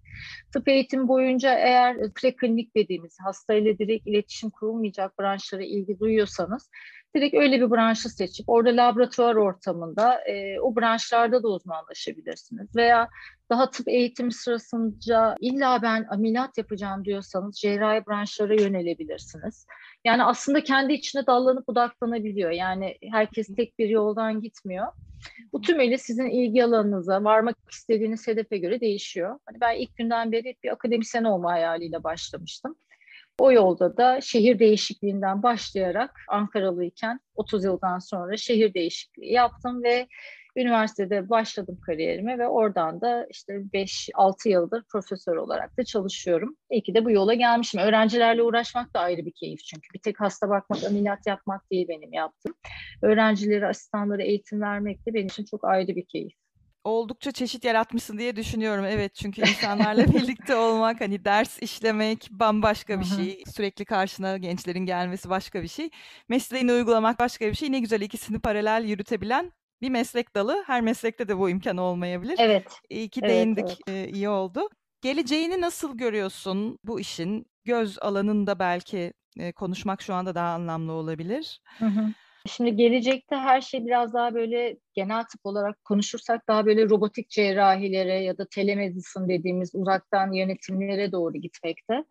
Tıp 0.53 0.67
eğitimi 0.67 1.07
boyunca 1.07 1.53
eğer 1.53 2.13
preklinik 2.13 2.75
dediğimiz 2.75 3.17
hastayla 3.23 3.77
direkt 3.77 4.07
iletişim 4.07 4.49
kurulmayacak 4.49 5.19
branşlara 5.19 5.63
ilgi 5.63 5.99
duyuyorsanız 5.99 6.69
direkt 7.15 7.35
öyle 7.35 7.61
bir 7.61 7.71
branşı 7.71 8.09
seçip 8.09 8.49
orada 8.49 8.69
laboratuvar 8.69 9.35
ortamında 9.35 10.21
e, 10.21 10.59
o 10.59 10.75
branşlarda 10.75 11.43
da 11.43 11.47
uzmanlaşabilirsiniz. 11.47 12.75
Veya 12.75 13.07
daha 13.49 13.69
tıp 13.69 13.87
eğitimi 13.87 14.33
sırasında 14.33 15.35
illa 15.39 15.81
ben 15.81 16.05
ameliyat 16.09 16.57
yapacağım 16.57 17.05
diyorsanız 17.05 17.55
cerrahi 17.55 18.07
branşlara 18.07 18.53
yönelebilirsiniz. 18.53 19.67
Yani 20.05 20.23
aslında 20.23 20.63
kendi 20.63 20.93
içine 20.93 21.27
dallanıp 21.27 21.67
budaklanabiliyor. 21.67 22.51
Yani 22.51 22.97
herkes 23.11 23.47
tek 23.55 23.79
bir 23.79 23.89
yoldan 23.89 24.41
gitmiyor. 24.41 24.87
Bu 25.53 25.61
tümüyle 25.61 25.97
sizin 25.97 26.29
ilgi 26.29 26.63
alanınıza, 26.63 27.23
varmak 27.23 27.55
istediğiniz 27.71 28.27
hedefe 28.27 28.57
göre 28.57 28.81
değişiyor. 28.81 29.39
Hani 29.45 29.61
ben 29.61 29.75
ilk 29.75 29.95
günden 29.95 30.31
beri 30.31 30.55
bir 30.63 30.71
akademisyen 30.71 31.23
olma 31.23 31.51
hayaliyle 31.51 32.03
başlamıştım. 32.03 32.75
O 33.39 33.51
yolda 33.51 33.97
da 33.97 34.21
şehir 34.21 34.59
değişikliğinden 34.59 35.43
başlayarak 35.43 36.19
Ankaralıyken 36.27 37.19
30 37.35 37.63
yıldan 37.63 37.99
sonra 37.99 38.37
şehir 38.37 38.73
değişikliği 38.73 39.33
yaptım 39.33 39.83
ve 39.83 40.07
üniversitede 40.55 41.29
başladım 41.29 41.79
kariyerime 41.85 42.39
ve 42.39 42.47
oradan 42.47 43.01
da 43.01 43.27
işte 43.29 43.53
5-6 43.53 44.49
yıldır 44.49 44.83
profesör 44.91 45.35
olarak 45.35 45.77
da 45.77 45.83
çalışıyorum. 45.83 46.55
İyi 46.71 46.83
ki 46.83 46.93
de 46.93 47.05
bu 47.05 47.11
yola 47.11 47.33
gelmişim. 47.33 47.81
Öğrencilerle 47.81 48.43
uğraşmak 48.43 48.93
da 48.93 48.99
ayrı 48.99 49.25
bir 49.25 49.33
keyif 49.33 49.59
çünkü. 49.59 49.87
Bir 49.93 49.99
tek 49.99 50.21
hasta 50.21 50.49
bakmak, 50.49 50.83
ameliyat 50.83 51.27
yapmak 51.27 51.71
değil 51.71 51.87
benim 51.89 52.13
yaptım. 52.13 52.53
Öğrencilere, 53.01 53.67
asistanlara 53.67 54.23
eğitim 54.23 54.61
vermek 54.61 55.07
de 55.07 55.13
benim 55.13 55.27
için 55.27 55.45
çok 55.45 55.65
ayrı 55.65 55.95
bir 55.95 56.05
keyif 56.05 56.33
oldukça 56.85 57.31
çeşit 57.31 57.63
yaratmışsın 57.63 58.17
diye 58.17 58.35
düşünüyorum. 58.35 58.85
Evet 58.85 59.15
çünkü 59.15 59.41
insanlarla 59.41 60.07
birlikte 60.13 60.55
olmak 60.55 61.01
hani 61.01 61.25
ders 61.25 61.59
işlemek 61.59 62.27
bambaşka 62.31 62.99
bir 62.99 63.05
şey. 63.05 63.43
Sürekli 63.55 63.85
karşına 63.85 64.37
gençlerin 64.37 64.85
gelmesi 64.85 65.29
başka 65.29 65.63
bir 65.63 65.67
şey. 65.67 65.89
Mesleğini 66.29 66.71
uygulamak 66.71 67.19
başka 67.19 67.47
bir 67.47 67.53
şey. 67.53 67.71
Ne 67.71 67.79
güzel 67.79 68.01
ikisini 68.01 68.39
paralel 68.39 68.83
yürütebilen 68.85 69.51
bir 69.85 69.89
meslek 69.89 70.35
dalı. 70.35 70.63
Her 70.67 70.81
meslekte 70.81 71.27
de 71.27 71.37
bu 71.37 71.49
imkan 71.49 71.77
olmayabilir. 71.77 72.35
Evet. 72.39 72.81
İyi 72.89 73.09
ki 73.09 73.21
değindik. 73.21 73.79
Evet. 73.87 74.13
iyi 74.13 74.29
oldu. 74.29 74.69
Geleceğini 75.01 75.61
nasıl 75.61 75.97
görüyorsun 75.97 76.79
bu 76.83 76.99
işin? 76.99 77.45
Göz 77.65 77.99
alanında 77.99 78.59
belki 78.59 79.13
konuşmak 79.55 80.01
şu 80.01 80.13
anda 80.13 80.35
daha 80.35 80.53
anlamlı 80.53 80.91
olabilir. 80.91 81.61
Hı 81.79 81.85
hı. 81.85 82.01
Şimdi 82.47 82.75
gelecekte 82.75 83.35
her 83.35 83.61
şey 83.61 83.85
biraz 83.85 84.13
daha 84.13 84.33
böyle 84.33 84.77
genel 84.93 85.23
tıp 85.23 85.45
olarak 85.45 85.83
konuşursak 85.83 86.47
daha 86.47 86.65
böyle 86.65 86.89
robotik 86.89 87.29
cerrahilere 87.29 88.23
ya 88.23 88.37
da 88.37 88.47
telemedicine 88.51 89.27
dediğimiz 89.27 89.75
uzaktan 89.75 90.31
yönetimlere 90.31 91.11
doğru 91.11 91.37
gitmekte. 91.37 92.03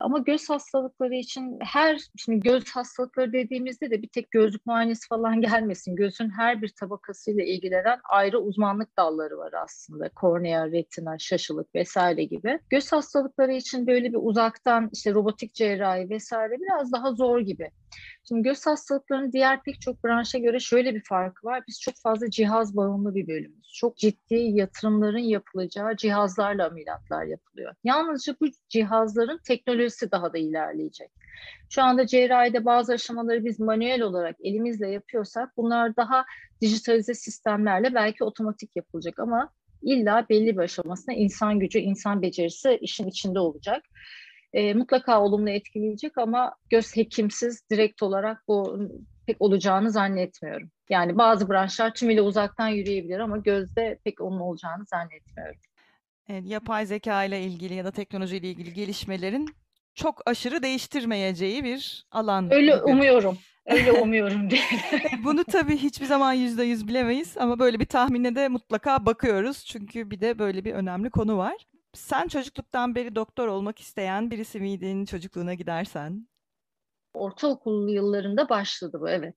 Ama 0.00 0.18
göz 0.18 0.50
hastalıkları 0.50 1.14
için 1.14 1.58
her, 1.60 2.00
şimdi 2.16 2.40
göz 2.40 2.70
hastalıkları 2.70 3.32
dediğimizde 3.32 3.90
de 3.90 4.02
bir 4.02 4.08
tek 4.08 4.30
gözlük 4.30 4.66
muayenesi 4.66 5.08
falan 5.08 5.40
gelmesin. 5.40 5.96
Gözün 5.96 6.30
her 6.30 6.62
bir 6.62 6.68
tabakasıyla 6.68 7.42
ilgilenen 7.44 7.98
ayrı 8.04 8.38
uzmanlık 8.38 8.96
dalları 8.98 9.38
var 9.38 9.52
aslında. 9.64 10.08
Kornea, 10.08 10.66
retina, 10.66 11.18
şaşılık 11.18 11.74
vesaire 11.74 12.24
gibi. 12.24 12.58
Göz 12.70 12.92
hastalıkları 12.92 13.52
için 13.52 13.86
böyle 13.86 14.12
bir 14.12 14.18
uzaktan 14.20 14.90
işte 14.92 15.14
robotik 15.14 15.54
cerrahi 15.54 16.10
vesaire 16.10 16.60
biraz 16.60 16.92
daha 16.92 17.12
zor 17.12 17.40
gibi. 17.40 17.70
Şimdi 18.28 18.42
göz 18.42 18.66
hastalıklarının 18.66 19.32
diğer 19.32 19.62
pek 19.62 19.80
çok 19.80 20.04
branşa 20.04 20.38
göre 20.38 20.60
şöyle 20.60 20.94
bir 20.94 21.02
farkı 21.04 21.46
var. 21.46 21.62
Biz 21.68 21.80
çok 21.80 21.94
fazla 22.02 22.30
cihaz 22.30 22.76
bağımlı 22.76 23.14
bir 23.14 23.28
bölümümüz. 23.28 23.72
Çok 23.72 23.96
ciddi 23.96 24.34
yatırımların 24.34 25.18
yapılacağı 25.18 25.96
cihazlarla 25.96 26.66
ameliyatlar 26.66 27.24
yapılıyor. 27.24 27.74
Yalnızca 27.84 28.36
bu 28.40 28.46
cihazların 28.68 29.40
teknolojisi 29.44 30.10
daha 30.10 30.32
da 30.32 30.38
ilerleyecek. 30.38 31.10
Şu 31.70 31.82
anda 31.82 32.06
cerrahide 32.06 32.64
bazı 32.64 32.92
aşamaları 32.92 33.44
biz 33.44 33.60
manuel 33.60 34.02
olarak 34.02 34.36
elimizle 34.40 34.90
yapıyorsak 34.90 35.56
bunlar 35.56 35.96
daha 35.96 36.24
dijitalize 36.60 37.14
sistemlerle 37.14 37.94
belki 37.94 38.24
otomatik 38.24 38.76
yapılacak 38.76 39.18
ama 39.18 39.50
illa 39.82 40.26
belli 40.30 40.56
bir 40.56 40.62
aşamasında 40.62 41.16
insan 41.16 41.58
gücü, 41.58 41.78
insan 41.78 42.22
becerisi 42.22 42.78
işin 42.80 43.06
içinde 43.06 43.38
olacak 43.38 43.82
e, 44.54 44.74
mutlaka 44.74 45.20
olumlu 45.22 45.50
etkileyecek 45.50 46.18
ama 46.18 46.54
göz 46.70 46.96
hekimsiz 46.96 47.70
direkt 47.70 48.02
olarak 48.02 48.48
bu 48.48 48.78
pek 49.26 49.36
olacağını 49.40 49.90
zannetmiyorum. 49.90 50.70
Yani 50.90 51.18
bazı 51.18 51.48
branşlar 51.48 51.94
tümüyle 51.94 52.22
uzaktan 52.22 52.68
yürüyebilir 52.68 53.18
ama 53.18 53.36
gözde 53.36 53.98
pek 54.04 54.20
onun 54.20 54.40
olacağını 54.40 54.84
zannetmiyorum. 54.84 55.60
Evet, 56.28 56.42
yapay 56.46 56.86
zeka 56.86 57.24
ile 57.24 57.42
ilgili 57.42 57.74
ya 57.74 57.84
da 57.84 57.90
teknoloji 57.90 58.36
ile 58.36 58.50
ilgili 58.50 58.72
gelişmelerin 58.72 59.48
çok 59.94 60.22
aşırı 60.26 60.62
değiştirmeyeceği 60.62 61.64
bir 61.64 62.06
alan. 62.10 62.52
Öyle 62.52 62.72
gibi. 62.72 62.84
umuyorum. 62.84 63.38
Öyle 63.66 63.92
umuyorum 64.02 64.50
diye. 64.50 64.62
Bunu 65.24 65.44
tabii 65.44 65.76
hiçbir 65.76 66.06
zaman 66.06 66.32
yüzde 66.32 66.64
yüz 66.64 66.88
bilemeyiz 66.88 67.36
ama 67.38 67.58
böyle 67.58 67.80
bir 67.80 67.86
tahmine 67.86 68.34
de 68.34 68.48
mutlaka 68.48 69.06
bakıyoruz. 69.06 69.64
Çünkü 69.64 70.10
bir 70.10 70.20
de 70.20 70.38
böyle 70.38 70.64
bir 70.64 70.72
önemli 70.72 71.10
konu 71.10 71.38
var. 71.38 71.56
Sen 71.94 72.28
çocukluktan 72.28 72.94
beri 72.94 73.14
doktor 73.14 73.48
olmak 73.48 73.80
isteyen 73.80 74.30
birisi 74.30 74.60
miydin 74.60 75.04
çocukluğuna 75.04 75.54
gidersen? 75.54 76.28
Ortaokul 77.14 77.88
yıllarında 77.88 78.48
başladı 78.48 78.98
bu 79.00 79.08
evet. 79.08 79.36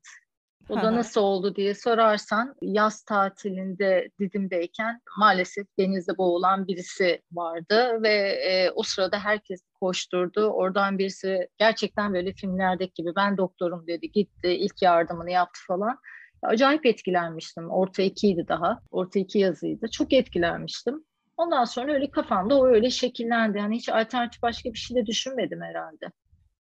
O 0.69 0.75
da 0.75 0.95
nasıl 0.95 1.21
oldu 1.21 1.55
diye 1.55 1.75
sorarsan 1.75 2.55
yaz 2.61 3.03
tatilinde 3.03 4.09
Didim'deyken 4.19 5.01
maalesef 5.17 5.67
denizde 5.79 6.17
boğulan 6.17 6.67
birisi 6.67 7.21
vardı 7.31 8.03
ve 8.03 8.13
e, 8.29 8.71
o 8.71 8.83
sırada 8.83 9.19
herkes 9.19 9.61
koşturdu. 9.79 10.47
Oradan 10.47 10.97
birisi 10.97 11.47
gerçekten 11.57 12.13
böyle 12.13 12.33
filmlerdeki 12.33 12.93
gibi 12.93 13.15
ben 13.15 13.37
doktorum 13.37 13.87
dedi 13.87 14.11
gitti 14.11 14.49
ilk 14.49 14.81
yardımını 14.81 15.31
yaptı 15.31 15.59
falan. 15.67 15.99
Acayip 16.41 16.85
etkilenmiştim. 16.85 17.69
Orta 17.69 18.03
ikiydi 18.03 18.45
daha. 18.47 18.81
Orta 18.91 19.19
iki 19.19 19.39
yazıydı. 19.39 19.87
Çok 19.91 20.13
etkilenmiştim. 20.13 21.03
Ondan 21.37 21.65
sonra 21.65 21.93
öyle 21.93 22.11
kafamda 22.11 22.59
o 22.59 22.67
öyle 22.67 22.89
şekillendi. 22.89 23.57
Yani 23.57 23.75
hiç 23.75 23.89
alternatif 23.89 24.41
başka 24.41 24.73
bir 24.73 24.77
şey 24.77 24.97
de 24.97 25.05
düşünmedim 25.05 25.61
herhalde. 25.61 26.11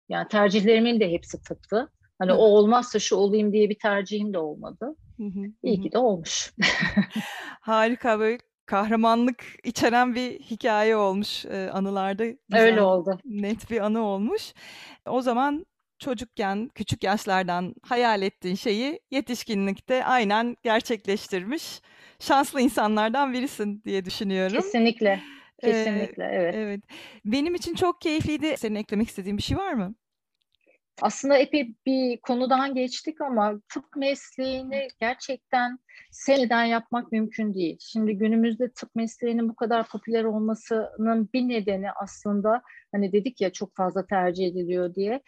Yani 0.10 0.28
tercihlerimin 0.28 1.00
de 1.00 1.12
hepsi 1.12 1.42
tıptı. 1.42 1.92
Hani 2.20 2.32
Hı. 2.32 2.36
o 2.36 2.44
olmazsa 2.44 3.00
şu 3.00 3.16
olayım 3.16 3.54
diye 3.54 3.70
bir 3.70 3.80
tercihim 3.80 4.34
de 4.34 4.40
olmadı. 4.40 4.96
Hı 5.18 5.24
hı, 5.24 5.46
İyi 5.64 5.82
ki 5.82 5.92
de 5.92 5.98
olmuş. 5.98 6.54
Harika 7.62 8.20
böyle 8.20 8.38
kahramanlık 8.66 9.44
içeren 9.64 10.16
bir 10.16 10.40
hikaye 10.40 10.96
olmuş 10.96 11.46
e, 11.46 11.70
anılarda. 11.70 12.24
Öyle 12.24 12.38
Güzel, 12.50 12.80
oldu. 12.82 13.20
net 13.26 13.72
bir 13.72 13.82
anı 13.82 14.02
olmuş. 14.06 14.54
O 15.08 15.22
zaman 15.22 15.66
çocukken, 16.00 16.70
küçük 16.76 17.04
yaşlardan 17.04 17.76
hayal 17.84 18.22
ettiğin 18.22 18.56
şeyi 18.56 19.00
yetişkinlikte 19.12 20.06
aynen 20.06 20.56
gerçekleştirmiş 20.64 21.82
şanslı 22.20 22.62
insanlardan 22.62 23.34
birisin 23.34 23.82
diye 23.86 24.06
düşünüyorum. 24.06 24.56
Kesinlikle. 24.56 25.22
Ee, 25.64 25.72
Kesinlikle 25.72 26.24
evet. 26.24 26.56
evet. 26.58 26.82
Benim 27.26 27.56
için 27.56 27.76
çok 27.76 28.02
keyifliydi. 28.02 28.56
Senin 28.58 28.76
eklemek 28.76 29.08
istediğin 29.08 29.38
bir 29.38 29.44
şey 29.44 29.58
var 29.58 29.74
mı? 29.74 29.96
Aslında 31.02 31.38
epey 31.38 31.76
bir 31.86 32.18
konudan 32.18 32.76
geçtik 32.76 33.22
ama 33.22 33.60
tıp 33.74 33.86
mesleğini 33.96 34.88
gerçekten 35.00 35.80
sevmeden 36.12 36.64
yapmak 36.64 37.12
mümkün 37.12 37.54
değil. 37.54 37.78
Şimdi 37.80 38.18
günümüzde 38.18 38.72
tıp 38.72 38.96
mesleğinin 38.96 39.50
bu 39.50 39.56
kadar 39.56 39.88
popüler 39.88 40.24
olmasının 40.24 41.30
bir 41.34 41.42
nedeni 41.42 41.92
aslında 41.92 42.62
hani 42.92 43.12
dedik 43.12 43.42
ya 43.42 43.52
çok 43.52 43.76
fazla 43.76 44.06
tercih 44.06 44.48
ediliyor 44.48 44.96
diye. 44.96 45.22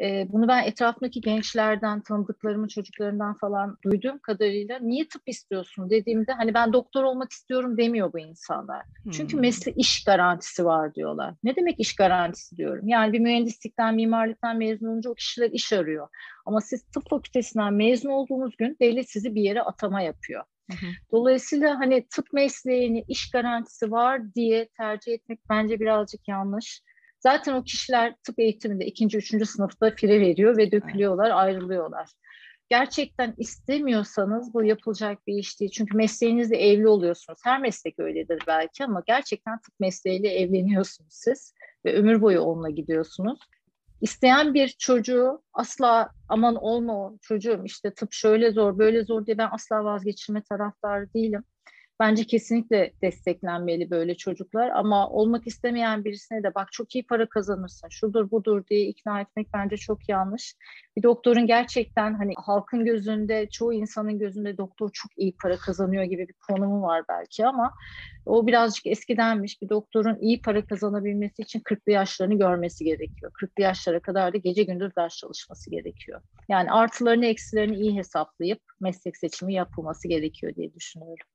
Ee, 0.00 0.26
bunu 0.32 0.48
ben 0.48 0.62
etrafındaki 0.64 1.20
gençlerden, 1.20 2.00
tanıdıklarımın 2.00 2.68
çocuklarından 2.68 3.34
falan 3.34 3.78
duyduğum 3.84 4.18
kadarıyla 4.18 4.78
niye 4.78 5.08
tıp 5.08 5.22
istiyorsun 5.26 5.90
dediğimde 5.90 6.32
hani 6.32 6.54
ben 6.54 6.72
doktor 6.72 7.02
olmak 7.02 7.32
istiyorum 7.32 7.76
demiyor 7.76 8.12
bu 8.12 8.18
insanlar. 8.18 8.82
Çünkü 9.10 9.32
Hmm. 9.32 9.40
mesle 9.40 9.72
iş 9.72 10.04
garantisi 10.04 10.64
var 10.64 10.94
diyorlar. 10.94 11.34
Ne 11.44 11.56
demek 11.56 11.80
iş 11.80 11.96
garantisi 11.96 12.56
diyorum? 12.56 12.88
Yani 12.88 13.12
bir 13.12 13.20
mühendislikten, 13.20 13.94
mimarlıktan 13.94 14.56
mezun 14.56 14.86
olunca 14.86 15.10
o 15.10 15.14
kişiler 15.14 15.50
iş 15.50 15.72
arıyor. 15.72 16.08
Ama 16.46 16.60
siz 16.60 16.82
tıp 16.82 17.10
fakültesinden 17.10 17.74
mezun 17.74 18.10
olduğunuz 18.10 18.56
gün 18.56 18.76
devlet 18.80 19.10
sizi 19.10 19.34
bir 19.34 19.42
yere 19.42 19.62
atama 19.62 20.00
yapıyor. 20.00 20.44
Hı 20.70 20.76
hı. 20.86 20.90
Dolayısıyla 21.12 21.78
hani 21.78 22.06
tıp 22.08 22.32
mesleğini 22.32 23.04
iş 23.08 23.30
garantisi 23.30 23.90
var 23.90 24.34
diye 24.34 24.68
tercih 24.68 25.12
etmek 25.12 25.40
bence 25.50 25.80
birazcık 25.80 26.28
yanlış. 26.28 26.82
Zaten 27.24 27.54
o 27.54 27.64
kişiler 27.64 28.14
tıp 28.22 28.38
eğitiminde 28.38 28.86
ikinci, 28.86 29.18
üçüncü 29.18 29.46
sınıfta 29.46 29.90
fire 29.90 30.20
veriyor 30.20 30.56
ve 30.56 30.72
dökülüyorlar, 30.72 31.30
ayrılıyorlar. 31.30 32.10
Gerçekten 32.68 33.34
istemiyorsanız 33.36 34.54
bu 34.54 34.64
yapılacak 34.64 35.26
bir 35.26 35.34
iş 35.34 35.60
değil. 35.60 35.70
Çünkü 35.70 35.96
mesleğinizle 35.96 36.56
evli 36.56 36.88
oluyorsunuz. 36.88 37.38
Her 37.44 37.60
meslek 37.60 37.98
öyledir 37.98 38.42
belki 38.46 38.84
ama 38.84 39.02
gerçekten 39.06 39.58
tıp 39.58 39.80
mesleğiyle 39.80 40.28
evleniyorsunuz 40.28 41.12
siz 41.12 41.54
ve 41.86 41.96
ömür 41.96 42.20
boyu 42.20 42.40
onunla 42.40 42.70
gidiyorsunuz. 42.70 43.38
İsteyen 44.00 44.54
bir 44.54 44.68
çocuğu 44.68 45.42
asla 45.52 46.10
aman 46.28 46.56
olma 46.56 47.06
o 47.06 47.18
çocuğum 47.22 47.62
işte 47.64 47.94
tıp 47.94 48.12
şöyle 48.12 48.52
zor 48.52 48.78
böyle 48.78 49.04
zor 49.04 49.26
diye 49.26 49.38
ben 49.38 49.48
asla 49.52 49.84
vazgeçirme 49.84 50.42
taraftarı 50.42 51.14
değilim. 51.14 51.44
Bence 52.00 52.24
kesinlikle 52.24 52.92
desteklenmeli 53.02 53.90
böyle 53.90 54.14
çocuklar 54.14 54.68
ama 54.70 55.08
olmak 55.10 55.46
istemeyen 55.46 56.04
birisine 56.04 56.42
de 56.42 56.54
bak 56.54 56.72
çok 56.72 56.94
iyi 56.94 57.06
para 57.06 57.28
kazanırsın, 57.28 57.88
şudur 57.88 58.30
budur 58.30 58.64
diye 58.70 58.80
ikna 58.86 59.20
etmek 59.20 59.48
bence 59.54 59.76
çok 59.76 60.08
yanlış. 60.08 60.54
Bir 60.96 61.02
doktorun 61.02 61.46
gerçekten 61.46 62.14
hani 62.14 62.32
halkın 62.36 62.84
gözünde, 62.84 63.48
çoğu 63.50 63.72
insanın 63.72 64.18
gözünde 64.18 64.56
doktor 64.58 64.90
çok 64.92 65.10
iyi 65.18 65.36
para 65.42 65.56
kazanıyor 65.56 66.04
gibi 66.04 66.28
bir 66.28 66.34
konumu 66.48 66.82
var 66.82 67.04
belki 67.08 67.46
ama 67.46 67.72
o 68.26 68.46
birazcık 68.46 68.86
eskidenmiş. 68.86 69.62
Bir 69.62 69.68
doktorun 69.68 70.18
iyi 70.20 70.42
para 70.42 70.66
kazanabilmesi 70.66 71.42
için 71.42 71.60
40'lı 71.60 71.92
yaşlarını 71.92 72.38
görmesi 72.38 72.84
gerekiyor. 72.84 73.32
40'lı 73.34 73.62
yaşlara 73.62 74.00
kadar 74.00 74.32
da 74.34 74.36
gece 74.38 74.62
gündüz 74.62 74.96
ders 74.96 75.16
çalışması 75.16 75.70
gerekiyor. 75.70 76.20
Yani 76.48 76.72
artılarını 76.72 77.26
eksilerini 77.26 77.76
iyi 77.76 77.96
hesaplayıp 77.96 78.60
meslek 78.80 79.16
seçimi 79.16 79.54
yapılması 79.54 80.08
gerekiyor 80.08 80.54
diye 80.54 80.74
düşünüyorum. 80.74 81.26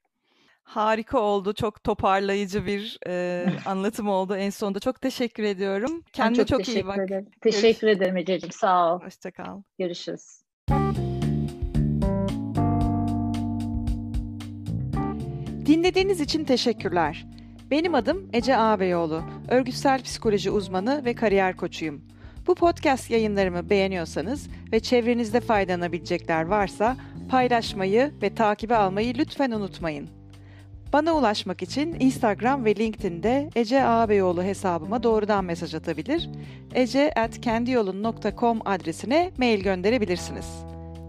Harika 0.70 1.20
oldu. 1.20 1.54
Çok 1.54 1.84
toparlayıcı 1.84 2.66
bir 2.66 3.00
e, 3.08 3.46
anlatım 3.66 4.10
oldu 4.10 4.36
en 4.36 4.50
sonunda. 4.50 4.80
Çok 4.80 5.02
teşekkür 5.02 5.44
ediyorum. 5.44 5.92
Ben 5.92 6.12
Kendine 6.12 6.46
çok, 6.46 6.48
çok, 6.48 6.60
iyi 6.60 6.66
teşekkür 6.66 6.88
bak. 6.88 6.98
ederim. 6.98 7.28
Teşekkür 7.42 7.88
ederim 7.88 8.18
Ececiğim. 8.18 8.52
Sağ 8.52 8.96
ol. 8.96 9.02
Hoşça 9.02 9.32
kal. 9.32 9.62
Görüşürüz. 9.80 10.42
Dinlediğiniz 15.66 16.22
için 16.22 16.44
teşekkürler. 16.44 17.26
Benim 17.72 17.96
adım 17.96 18.30
Ece 18.34 18.58
Ağabeyoğlu. 18.58 19.24
Örgütsel 19.50 20.04
psikoloji 20.04 20.52
uzmanı 20.52 21.06
ve 21.06 21.16
kariyer 21.16 21.56
koçuyum. 21.56 22.02
Bu 22.48 22.56
podcast 22.56 23.12
yayınlarımı 23.12 23.70
beğeniyorsanız 23.70 24.50
ve 24.72 24.80
çevrenizde 24.80 25.40
faydalanabilecekler 25.40 26.46
varsa 26.46 26.98
paylaşmayı 27.30 28.14
ve 28.22 28.36
takibe 28.36 28.76
almayı 28.76 29.14
lütfen 29.18 29.52
unutmayın. 29.52 30.19
Bana 30.94 31.14
ulaşmak 31.14 31.62
için 31.62 31.96
Instagram 32.00 32.66
ve 32.66 32.76
LinkedIn'de 32.76 33.50
Ece 33.56 33.84
Ağabeyoğlu 33.84 34.44
hesabıma 34.44 35.04
doğrudan 35.04 35.46
mesaj 35.46 35.76
atabilir, 35.76 36.30
ece@kendiyolun.com 36.76 38.60
adresine 38.66 39.32
mail 39.38 39.64
gönderebilirsiniz. 39.64 40.46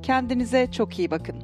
Kendinize 0.03 0.73
çok 0.73 0.99
iyi 0.99 1.11
bakın. 1.11 1.37